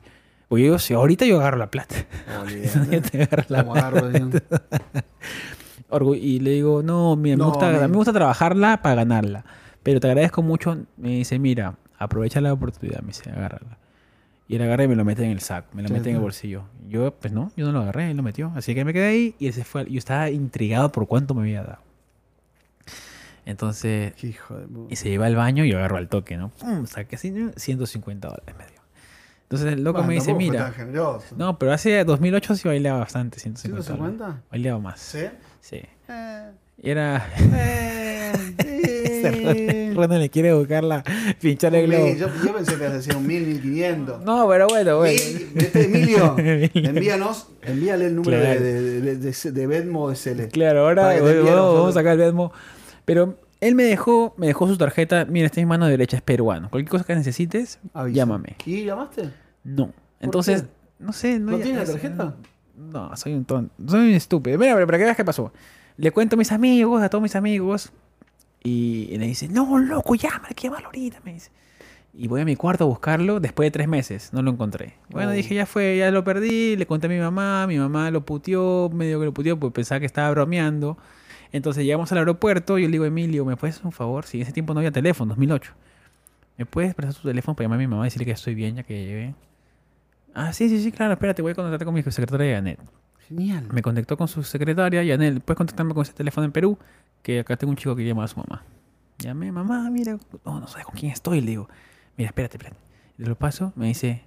[0.49, 1.95] Porque yo, si ahorita yo agarro la plata.
[2.91, 4.09] Yo te agarro la agarro,
[6.19, 7.91] y le digo, no, mira, me, No, gusta, a mí men.
[7.91, 9.45] me gusta trabajarla para ganarla.
[9.83, 10.77] Pero te agradezco mucho.
[10.97, 13.01] Me dice, mira, aprovecha la oportunidad.
[13.01, 13.77] Me dice, agárrala.
[14.49, 16.21] Y él agarra y me lo mete en el saco, me lo mete en el
[16.21, 16.63] bolsillo.
[16.87, 18.53] Yo, pues no, yo no lo agarré, él lo metió.
[18.55, 19.85] Así que me quedé ahí y él se fue.
[19.89, 21.79] Yo estaba intrigado por cuánto me había dado.
[23.45, 26.49] Entonces, Hijo de y se lleva al baño y yo agarro al toque, ¿no?
[26.49, 27.51] Pum, saqué así, ¿no?
[27.55, 28.81] 150 dólares me dio.
[29.43, 30.73] Entonces el loco Bueno, me dice, mira.
[31.37, 34.19] No, pero hace 2008 sí bailaba bastante, 150 dólares.
[34.19, 34.35] ¿150?
[34.51, 34.99] Bailaba más.
[34.99, 35.19] ¿Sí?
[35.67, 35.81] Sí.
[36.81, 37.27] Y era...
[37.39, 38.31] eh.
[39.95, 41.03] René le quiere buscarla,
[41.41, 42.07] pinchar el globo.
[42.15, 44.23] Yo, yo pensé que decía un mil, mil quinientos.
[44.23, 45.19] No, pero bueno, bueno.
[45.53, 46.35] Vete, Emilio,
[46.73, 48.59] envíanos, envíale el número Claro.
[48.61, 50.47] de, de, de, de, de Venmo de Cele.
[50.49, 52.51] Claro, ahora vamos, a sacar el Venmo.
[53.05, 55.25] Pero él me dejó, me dejó su tarjeta.
[55.25, 56.69] Mira, esta es mi mano derecha, es peruano.
[56.69, 58.15] Cualquier cosa que necesites, Avisa.
[58.15, 58.55] llámame.
[58.65, 59.31] ¿Y llamaste?
[59.63, 59.91] No.
[60.19, 60.65] Entonces,
[60.99, 61.39] no sé.
[61.39, 62.23] No, ¿No tiene la tarjeta?
[62.23, 62.35] No,
[63.15, 63.73] soy un tonto.
[63.87, 64.57] Soy un estúpido.
[64.57, 65.51] Mira, pero para que veas qué pasó.
[65.97, 67.91] Le cuento a mis amigos, a todos mis amigos.
[68.63, 71.51] Y, y le dice, no, loco, llámale, que llámalo ahorita, me dice.
[72.13, 74.33] Y voy a mi cuarto a buscarlo después de tres meses.
[74.33, 74.95] No lo encontré.
[75.09, 75.33] Bueno, Oh.
[75.33, 76.75] dije, ya fue, ya lo perdí.
[76.75, 77.65] Le conté a mi mamá.
[77.67, 80.97] Mi mamá lo puteó, medio que lo puteó, pues pensaba que estaba bromeando.
[81.51, 82.77] Entonces llegamos al aeropuerto.
[82.79, 84.25] Yo le digo, Emilio, ¿me puedes hacer un favor?
[84.25, 85.73] Si en ese tiempo no había teléfono, 2008.
[86.57, 88.75] ¿Me puedes prestar tu teléfono para llamar a mi mamá y decirle que estoy bien
[88.75, 89.35] ya que llegué?
[90.39, 92.79] Ah, sí, sí, sí, claro, espérate, voy a contactar con mi secretaria Janet.
[93.27, 93.67] Genial.
[93.71, 96.77] Me contactó con su secretaria, Yanel, ¿puedes contactarme con ese teléfono en Perú?
[97.23, 98.63] Que acá tengo un chico que llama a su mamá.
[99.17, 100.15] Llamé, mamá, mira,
[100.45, 101.69] no, no sabes con quién estoy, le digo.
[102.17, 102.79] Mira, espérate, espérate.
[103.17, 104.25] Le lo paso, me dice,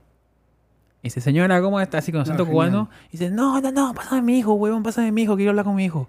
[1.01, 1.99] dice, señora, ¿cómo está?
[1.99, 2.55] Así con acento genial.
[2.55, 2.91] cubano.
[3.13, 5.65] Dice, no, no, no, pásame a mi hijo, huevón, pásame a mi hijo, quiero hablar
[5.65, 6.09] con mi hijo.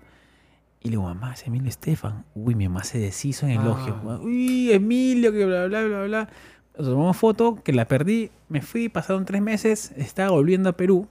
[0.80, 2.26] Y le digo, mamá, es Emilio Estefan.
[2.34, 4.02] Uy, mi mamá se deshizo en elogio.
[4.10, 4.18] Ah.
[4.20, 6.30] Uy, Emilio, que bla, bla, bla, bla.
[6.76, 8.32] Tomamos foto, que la perdí.
[8.50, 11.08] Me fui, pasaron tres meses, estaba volviendo a Perú.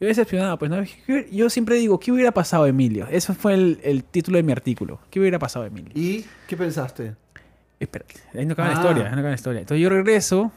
[0.00, 0.82] Yo decepcionado, pues no.
[1.32, 3.06] Yo siempre digo, ¿qué hubiera pasado, Emilio?
[3.10, 5.00] Eso fue el, el título de mi artículo.
[5.10, 5.90] ¿Qué hubiera pasado, Emilio?
[5.94, 7.14] ¿Y qué pensaste?
[7.80, 8.78] Espérate, ahí no acaba la Ah.
[8.80, 9.60] historia, ahí no acaba la historia.
[9.60, 10.52] Entonces yo regreso,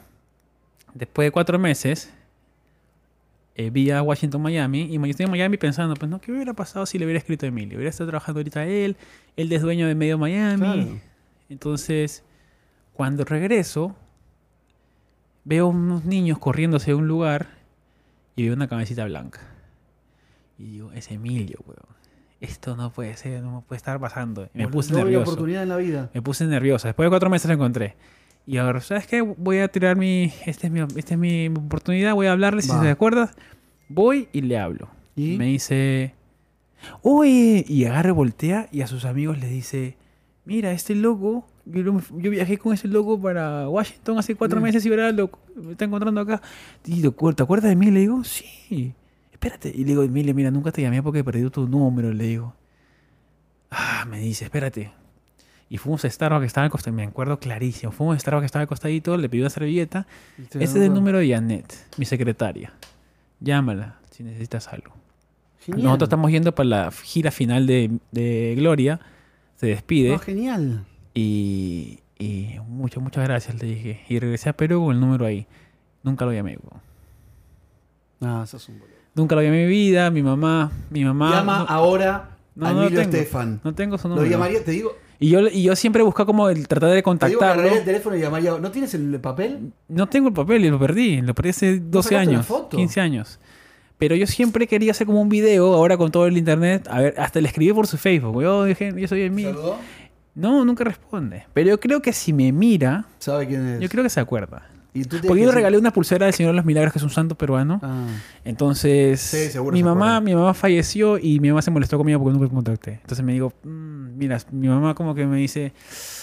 [0.94, 2.12] después de cuatro meses,
[3.54, 6.86] eh, vía Washington, Miami, y me estoy en Miami pensando, pues no, ¿qué hubiera pasado
[6.86, 7.76] si le hubiera escrito a Emilio?
[7.76, 8.96] Hubiera estado trabajando ahorita él,
[9.36, 10.58] él es dueño de medio Miami.
[10.60, 10.86] Claro.
[11.50, 12.22] Entonces,
[12.94, 13.94] cuando regreso,
[15.44, 17.48] veo unos niños corriendo hacia un lugar
[18.36, 19.40] y veo una cabecita blanca.
[20.58, 22.00] Y digo, es Emilio, weón.
[22.40, 24.48] Esto no puede ser, no puede estar pasando.
[24.54, 25.30] Y me puse Doble nervioso.
[25.32, 26.10] oportunidad en la vida.
[26.14, 26.88] Me puse nerviosa.
[26.88, 27.96] Después de cuatro meses lo encontré.
[28.46, 29.20] Y ahora, ¿sabes qué?
[29.20, 30.32] Voy a tirar mi.
[30.46, 32.14] Esta es mi, esta es mi oportunidad.
[32.14, 33.32] Voy a hablarle, si se acuerdas.
[33.88, 34.88] Voy y le hablo.
[35.16, 35.36] ¿Y?
[35.36, 36.14] Me dice.
[37.02, 39.98] Oye, y agarra, voltea y a sus amigos les dice:
[40.46, 41.46] Mira, este loco.
[41.66, 45.30] Yo, lo- yo viajé con ese loco para Washington hace cuatro meses y ahora lo
[45.56, 46.40] me está encontrando acá.
[46.84, 47.90] Y, ¿te acuer- ¿Te acuerdas de mí?
[47.90, 48.94] Le digo: Sí.
[49.32, 49.68] Espérate.
[49.74, 52.12] Y le digo: Emilio, mira, nunca te llamé porque perdí tu número.
[52.12, 52.54] Le digo:
[53.70, 54.92] Ah, me dice: Espérate.
[55.68, 57.92] Y fuimos a Starbucks que estaba al costadito, me acuerdo clarísimo.
[57.92, 60.06] Fuimos a Starbucks que estaba al costadito, le pidió una servilleta.
[60.36, 62.72] Este te es el número de Janet, mi secretaria.
[63.38, 64.92] Llámala si necesitas algo.
[65.60, 65.84] Genial.
[65.84, 68.98] Nosotros estamos yendo para la gira final de, de Gloria.
[69.56, 70.10] Se despide.
[70.10, 70.86] No, genial.
[71.14, 74.00] Y, y muchas, muchas gracias, le dije.
[74.08, 75.46] Y regresé a Perú con el número ahí.
[76.02, 76.56] Nunca lo llamé.
[76.62, 76.80] weón.
[78.20, 78.94] No, sos un boludo.
[79.14, 80.10] Nunca lo llamé en mi vida.
[80.10, 81.30] Mi mamá, mi mamá.
[81.30, 83.16] Llama no, ahora no, a no lo Emilio tengo.
[83.16, 83.60] Estefan.
[83.64, 84.30] no tengo su Lo número.
[84.30, 87.02] llamaría, te digo, Y yo, y yo siempre buscaba como el tratar de Te digo
[87.02, 87.62] que contactarlo.
[87.64, 88.58] el teléfono y llamaría.
[88.58, 89.72] ¿No tienes el papel?
[89.88, 91.20] No tengo el papel y lo perdí.
[91.22, 92.76] Lo perdí hace 12 sacaste una años, foto?
[92.76, 93.40] 15 años.
[93.98, 96.88] Pero yo siempre quería hacer como un video, ahora con todo el internet.
[96.90, 98.42] A ver, hasta le escribí por su Facebook.
[98.42, 99.50] Yo dije, yo soy el mío.
[99.50, 99.76] ¿Saludó?
[100.34, 101.44] No, nunca responde.
[101.52, 103.80] Pero yo creo que si me mira, ¿Sabe quién es?
[103.80, 104.62] yo creo que se acuerda.
[104.92, 106.98] Y tú Porque que yo le regalé una pulsera del Señor de los Milagros, que
[106.98, 107.78] es un santo peruano.
[107.82, 108.06] Ah,
[108.44, 110.20] Entonces, Sí, seguro mi se mamá, acuerda.
[110.20, 112.94] mi mamá falleció y mi mamá se molestó conmigo porque nunca me contacté.
[112.94, 115.72] Entonces me digo, "Mm, mira, mi mamá como que me dice,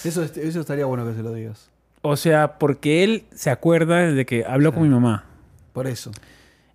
[0.04, 1.70] eso, eso estaría bueno que se lo digas.
[2.02, 5.24] o sea, porque él se acuerda de que habló con mi mamá.
[5.72, 6.12] Por eso.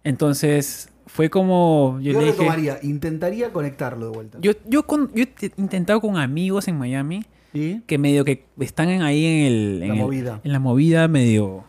[0.04, 4.38] Entonces, fue como, yo, Yo, le dije, intentaría conectarlo de vuelta.
[4.40, 7.80] yo, yo, con- yo he intentado con amigos en Miami ¿Y?
[7.80, 10.40] que medio que están en- ahí en el, en La el- movida.
[10.42, 11.64] en la movida medio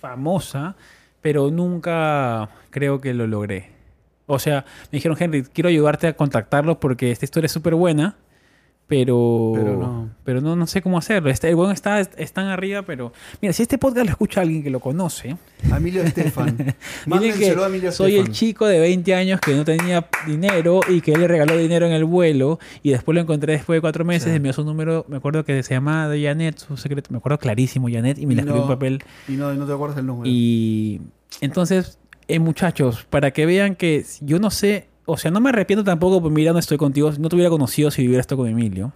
[0.00, 0.76] famosa,
[1.22, 3.70] pero nunca creo que lo logré.
[4.26, 8.16] O sea, me dijeron, Henry, quiero ayudarte a contactarlos porque esta historia es súper buena,
[8.88, 10.10] pero, Pero no.
[10.22, 11.28] pero no, no sé cómo hacerlo.
[11.28, 13.12] Este, el bueno está, están arriba, pero...
[13.42, 15.36] Mira, si este podcast lo escucha alguien que lo conoce,
[15.74, 16.56] Emilio Estefan.
[17.06, 21.00] Mándenselo a que Emilio soy el chico de 20 años que no tenía dinero y
[21.00, 24.04] que él le regaló dinero en el vuelo y después lo encontré después de cuatro
[24.04, 24.30] meses, Sí.
[24.30, 27.88] me envió su número, me acuerdo que se llamaba Janet, su secreto, me acuerdo clarísimo
[27.90, 29.02] Janet y me Y la escribió no- papel.
[29.28, 30.30] Y no, no te acuerdas el número.
[30.30, 31.00] Y
[31.40, 35.82] entonces, eh, muchachos, para que vean que yo no sé, o sea, no me arrepiento
[35.84, 38.92] tampoco, pues mira, no estoy contigo, no te hubiera conocido si hubiera estado con Emilio.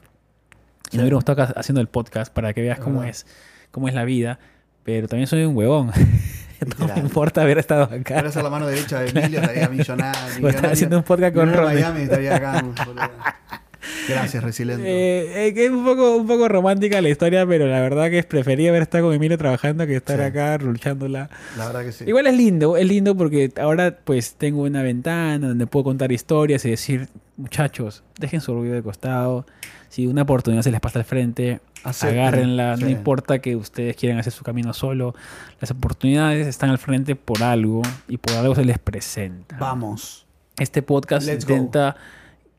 [0.89, 0.97] Y Sí.
[0.97, 3.27] no hubiéramos estado haciendo el podcast para que veas Es cómo es,
[3.71, 4.39] cómo es la vida.
[4.83, 5.93] Pero también soy un huevón.
[6.79, 8.17] no me importa haber estado acá.
[8.17, 10.47] Ahora a la mano derecha de Emilio, estaría millonario.
[10.47, 12.65] A estar haciendo un podcast con Millonario en Miami, estaría acá.
[14.09, 14.85] Gracias, Resiliente.
[14.87, 18.27] Eh, eh, es un poco, un poco romántica la historia, pero la verdad que es
[18.27, 20.23] prefería haber estado con Emilio trabajando que estar Sí.
[20.25, 21.31] acá luchándola.
[21.57, 22.05] la verdad que sí.
[22.07, 26.65] Igual es lindo, es lindo porque ahora pues tengo una ventana donde puedo contar historias
[26.65, 29.47] y decir, muchachos, dejen su orgullo de costado.
[29.89, 32.19] Si una oportunidad se les pasa al frente, Acepten.
[32.21, 32.77] agárrenla.
[32.77, 35.15] No importa que ustedes quieran hacer su camino solo.
[35.61, 39.57] Las oportunidades están al frente por algo y por algo se les presenta.
[39.59, 40.27] Vamos.
[40.59, 41.55] Este podcast Let's go.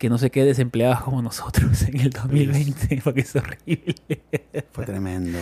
[0.01, 3.95] Que no se quede desempleados como nosotros en el 2020 porque es horrible.
[4.71, 5.37] Fue tremendo.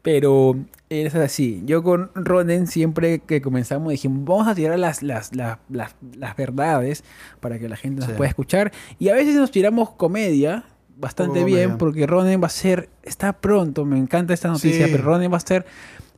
[0.00, 0.56] Pero
[0.88, 1.62] es así.
[1.66, 6.36] Yo con Ronen siempre que comenzamos dijimos, vamos a tirar las, las, las, las, las
[6.36, 7.02] verdades
[7.40, 8.16] para que la gente nos Sí.
[8.16, 8.70] pueda escuchar.
[9.00, 10.62] Y a veces nos tiramos comedia
[10.96, 14.92] bastante bien porque Ronen va a ser, está pronto, me encanta esta noticia, Sí.
[14.92, 15.66] pero Ronen va a ser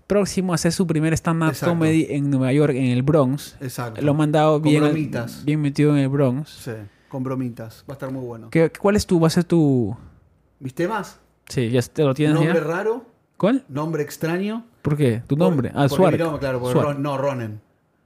[0.07, 3.57] próximo a hacer su primer stand-up comedy en Nueva York, en el Bronx.
[3.63, 4.03] Exacto.
[4.03, 5.11] Lo han mandado bien,
[5.45, 6.51] bien metido en el Bronx.
[6.51, 6.73] Sí,
[7.09, 7.85] con bromitas.
[7.89, 8.51] Va a estar muy bueno.
[8.51, 9.97] ¿Qué, ¿Cuál es tu, va a ser tu...
[10.61, 11.21] ¿Mis temas?
[11.49, 12.61] Sí, ya te lo tienes Nombre ya?
[12.65, 13.07] raro,
[13.37, 13.65] ¿Cuál?
[13.69, 14.67] nombre extraño.
[14.83, 15.23] ¿Por qué?
[15.27, 15.71] ¿Tu nombre?
[15.71, 16.21] Por- ah, Suárez.
[16.21, 16.95] nombre, claro, porque Suárez.
[16.97, 17.61] Ron- no, Ronen.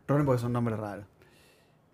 [0.07, 1.05] Ronen porque son nombres raros.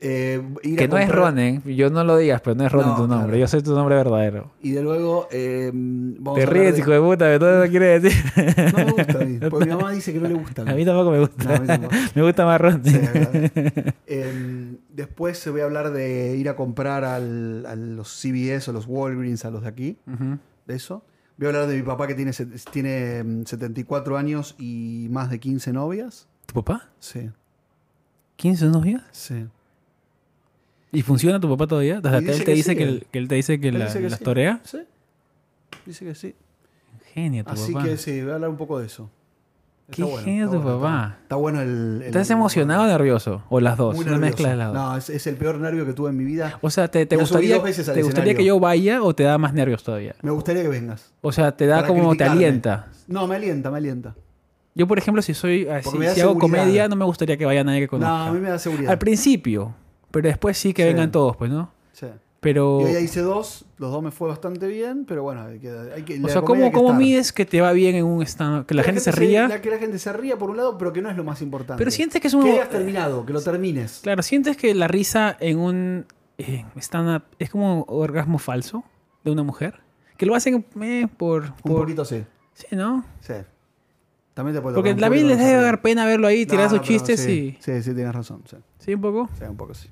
[0.01, 2.91] Eh, ir a Que no es Ronen, yo no lo digas, pero no es Ronen
[2.91, 3.39] No, tu nombre, claro.
[3.39, 4.53] yo soy tu nombre verdadero.
[4.63, 7.99] Y de luego eh, vamos Te a ríes, hijo de puta, que todo eso quiere
[7.99, 8.25] decir.
[8.73, 10.63] No me gusta a mí, porque mi mamá dice que no le gusta.
[10.63, 11.45] A mí tampoco me gusta.
[11.45, 11.95] No, a mí tampoco.
[12.15, 12.85] me gusta más Ronen.
[12.85, 13.01] Sí.
[14.07, 18.73] Eh, después se voy a hablar de ir a comprar al- a los CVS o
[18.73, 19.97] los Walgreens, a los de aquí,
[20.67, 21.03] de eso.
[21.39, 22.33] Voy a hablar de mi papá que tiene,
[22.73, 26.29] tiene mm, 74 años y más de 15 novias.
[26.47, 26.89] ¿Tu papá?
[27.01, 27.31] Sí,
[28.39, 29.03] ¿15 novias?
[29.11, 29.47] sí.
[30.93, 32.01] ¿Y funciona tu papá todavía?
[32.01, 32.89] Que dice él te que dice sí, que, él.
[32.89, 34.25] él- que él te dice que la, dice que las sí.
[34.25, 34.61] torea.
[34.65, 34.79] Sí,
[35.87, 36.35] dice que sí.
[37.15, 37.85] Genio tu Así papá.
[37.87, 39.11] que sí, voy a hablar un poco de eso.
[39.91, 41.07] Qué genio tu bueno, papá.
[41.13, 41.69] Está, está bueno el...
[41.69, 43.43] el- ¿Estás emocionado o nervioso?
[43.49, 43.97] ¿O las dos?
[43.99, 44.75] Una mezcla de las dos.
[44.77, 46.59] No, es, es el peor nervio que tuve en mi vida.
[46.61, 48.37] O sea, ¿te, gustaría, dos veces al ¿te gustaría escenario.
[48.39, 50.15] que yo vaya o te da más nervios todavía?
[50.23, 51.11] Me gustaría que vengas.
[51.23, 52.89] O sea, te da Para como, te alienta.
[53.07, 54.15] No, me alienta, me alienta.
[54.75, 57.65] Yo, por ejemplo, si soy así, da si hago comedia, no me gustaría que vaya
[57.65, 58.27] nadie que No, conozca.
[58.27, 58.93] a mí me da seguridad.
[58.93, 59.75] Al principio,
[60.11, 60.89] pero después sí que Sí.
[60.89, 61.71] vengan todos, pues, ¿no?
[61.93, 62.07] Sí.
[62.41, 65.59] Pero, Y hoy ya hice dos, los dos me fue bastante bien, pero bueno, hay
[65.59, 65.71] que...
[65.93, 68.65] Hay que o sea, ¿cómo, que cómo mides que te va bien en un stand
[68.65, 69.49] Que la, gente, se ría.
[69.49, 71.43] la- que la gente se ría por un lado, pero que no es lo más
[71.43, 71.79] importante.
[71.81, 72.45] Pero sientes que es un...
[72.45, 73.99] Que hayas terminado, que lo termines.
[74.05, 76.07] Claro, sientes que la risa en un
[76.39, 78.85] eh, stand-up es como un orgasmo falso
[79.25, 79.81] de una mujer.
[80.17, 81.43] Que lo hacen eh, por...
[81.43, 82.25] Un por- poquito sí.
[82.55, 83.05] Sí, ¿no?
[83.21, 83.35] Sí.
[84.35, 86.85] También te puede Porque poquito les de debe dar pena verlo ahí, tirar sus no,
[86.85, 87.63] chistes sí, y...
[87.63, 88.43] Sí, sí, tienes razón.
[88.49, 89.29] Sí, Sí, un poco.
[89.37, 89.89] sí, un poco sí.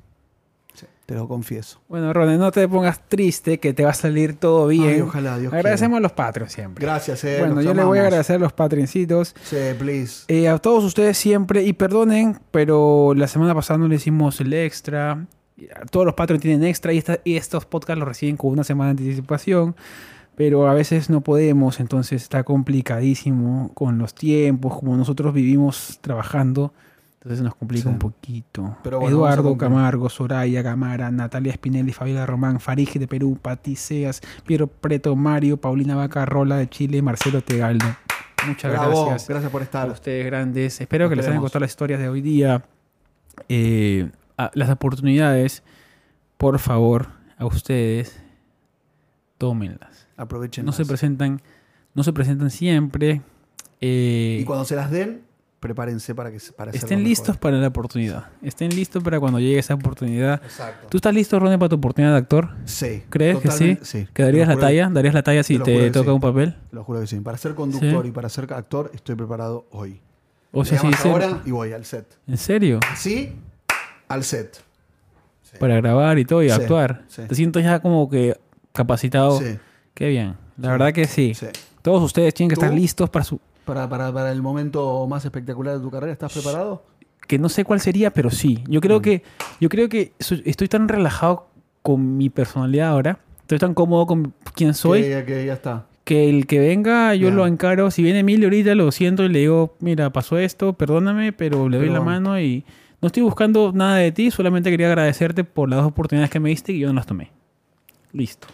[1.07, 1.80] Te lo confieso.
[1.88, 4.88] Bueno, Ronald, no te pongas triste, que te va a salir todo bien.
[4.94, 6.84] Ay, ojalá, Dios Agradecemos a los Patreons siempre.
[6.84, 7.36] Gracias, eh.
[7.38, 8.07] bueno, yo le voy a amamos.
[8.09, 9.34] agradecer a los Patreoncitos.
[9.44, 10.24] Sí, please.
[10.26, 14.52] Eh, a todos ustedes siempre, y perdonen, pero la semana pasada no le hicimos el
[14.52, 15.26] extra.
[15.92, 18.92] Todos los Patreons tienen extra y, esta- y estos podcasts los reciben con una semana
[18.92, 19.76] de anticipación.
[20.34, 22.42] Pero a veces no podemos, entonces está
[22.90, 26.72] complicadísimo con los tiempos, como nosotros vivimos trabajando.
[27.26, 27.88] Entonces nos complica Sí.
[27.88, 28.76] un poquito.
[28.84, 29.58] Pero bueno, vamos a Eduardo.
[29.58, 35.56] Camargo, Soraya Gamara, Natalia Spinelli, Fabiola Román, Farige de Perú, Pati Seas, Piero Preto, Mario,
[35.56, 37.84] Paulina Vaca, Rola de Chile, Marcelo Tegaldo.
[38.46, 39.28] Muchas Bravo, gracias.
[39.28, 39.90] gracias por a estar.
[39.90, 40.80] ustedes grandes.
[40.80, 42.64] Espero Nos que les hayan gustado las historias de hoy día.
[43.48, 44.08] Eh,
[44.38, 45.64] a- las oportunidades,
[46.36, 47.08] por favor,
[47.38, 48.22] a ustedes,
[49.38, 50.06] tómenlas.
[50.16, 50.64] Aprovechen.
[50.64, 51.42] No se presentan,
[51.92, 53.20] no se presentan siempre.
[53.80, 55.22] Eh, Y cuando se las den,
[55.61, 57.09] prepárense para que para estén mejor.
[57.09, 58.26] listos para la oportunidad.
[58.42, 60.40] Estén listos para cuando llegue esa oportunidad.
[60.44, 60.86] Exacto.
[60.90, 62.50] ¿Tú estás listo, Ronnie, para tu oportunidad de actor?
[62.64, 63.02] Sí.
[63.09, 63.78] ¿Crees que sí?
[63.82, 64.07] sí?
[64.12, 64.88] ¿Que darías la talla?
[64.92, 66.14] ¿Darías la talla si te toca sí.
[66.14, 66.57] un papel?
[66.70, 67.18] Lo juro que sí.
[67.20, 68.09] Para ser conductor Sí.
[68.09, 70.00] y para ser actor, estoy preparado hoy.
[70.52, 72.07] O sea, sí, sí, ahora y voy al set.
[72.26, 72.80] ¿En serio?
[72.90, 73.32] Así,
[74.09, 74.59] al set.
[75.42, 75.57] Sí.
[75.59, 77.04] Para grabar y todo y Sí, actuar.
[77.09, 77.22] sí.
[77.28, 78.38] Te siento ya como que
[78.72, 79.38] capacitado.
[79.40, 79.59] Sí,
[79.94, 80.36] Qué bien.
[80.59, 80.70] La Sí.
[80.72, 81.34] verdad que sí.
[81.34, 81.46] sí.
[81.82, 82.62] Todos ustedes tienen que ¿Tú?
[82.62, 83.40] estar listos para su...
[83.66, 86.84] Para, para, para el momento más espectacular de tu carrera, ¿estás preparado?
[87.28, 88.62] Que no sé cuál sería, pero sí.
[88.68, 89.02] Yo creo Mm.
[89.02, 89.22] que,
[89.60, 91.48] yo creo que estoy tan relajado
[91.82, 93.18] con mi personalidad ahora.
[93.42, 95.02] Estoy tan cómodo con quién soy.
[95.02, 95.86] Que, que ya está.
[96.04, 97.90] que el que venga yo lo encaro.
[97.90, 101.78] Si viene Emilio ahorita, lo siento y le digo, mira, pasó esto, perdóname, pero le
[101.78, 102.64] doy Pero la mano y
[103.02, 106.48] no estoy buscando nada de ti, solamente quería agradecerte por las dos oportunidades que me
[106.50, 107.32] diste y yo no las tomé.
[108.12, 108.46] Listo.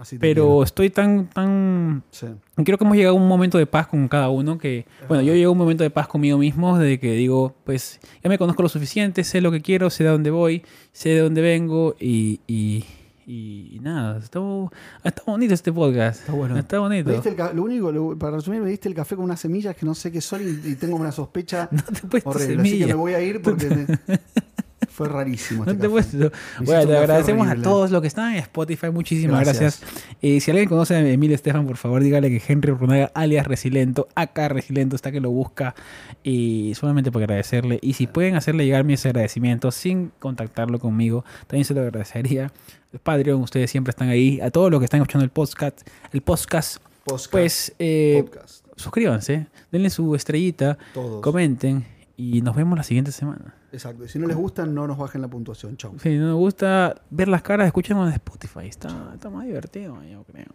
[0.00, 0.62] Así Pero quiero.
[0.62, 2.02] estoy tan, tan...
[2.10, 2.26] Sí.
[2.64, 4.86] Creo que hemos llegado a un momento de paz con cada uno que...
[5.08, 8.28] Bueno, yo llego a un momento de paz conmigo mismo de que digo, pues ya
[8.30, 11.42] me conozco lo suficiente, sé lo que quiero, sé de dónde voy, sé de dónde
[11.42, 12.40] vengo y...
[12.46, 12.84] y
[13.32, 14.40] y nada, está,
[15.04, 16.18] está bonito este podcast.
[16.20, 16.58] Está bueno.
[16.58, 17.12] Está bonito.
[17.12, 19.86] diste el lo único, lo- para resumir, me diste el café con unas semillas que
[19.86, 21.68] no sé qué son y, y tengo una sospecha
[22.02, 22.28] No te horrible.
[22.28, 22.86] Así que semilla.
[22.88, 23.68] me voy a ir porque
[24.90, 25.64] fue rarísimo.
[25.64, 25.90] No Este te café.
[25.90, 26.16] puesto.
[26.60, 28.90] Me Bueno, te agradecemos a todos los que están en Spotify.
[28.90, 29.80] Muchísimas gracias.
[29.80, 30.04] Gracias.
[30.20, 34.08] Eh, si alguien conoce a Emilio Estefan, por favor, dígale que Henry Runaga, alias Resilento,
[34.14, 35.74] acá Resilento, está que lo busca.
[36.22, 37.78] Y solamente para agradecerle.
[37.82, 42.52] Y si pueden hacerle llegar mis agradecimientos sin contactarlo conmigo, también se lo agradecería.
[43.02, 44.40] Patreon, ustedes siempre están ahí.
[44.40, 45.80] A todos los que están escuchando el podcast,
[46.12, 51.22] el podcast, Podcast, pues eh, podcast, suscríbanse, denle su estrellita, todos.
[51.22, 51.86] comenten
[52.16, 53.54] y nos vemos la siguiente semana.
[53.72, 54.04] Exacto.
[54.04, 55.76] Y si no les gusta, no nos bajen la puntuación.
[55.76, 55.98] Chau.
[55.98, 58.66] Si no nos gusta ver las caras, escuchemos en Spotify.
[58.66, 60.46] Está, está más divertido, yo creo.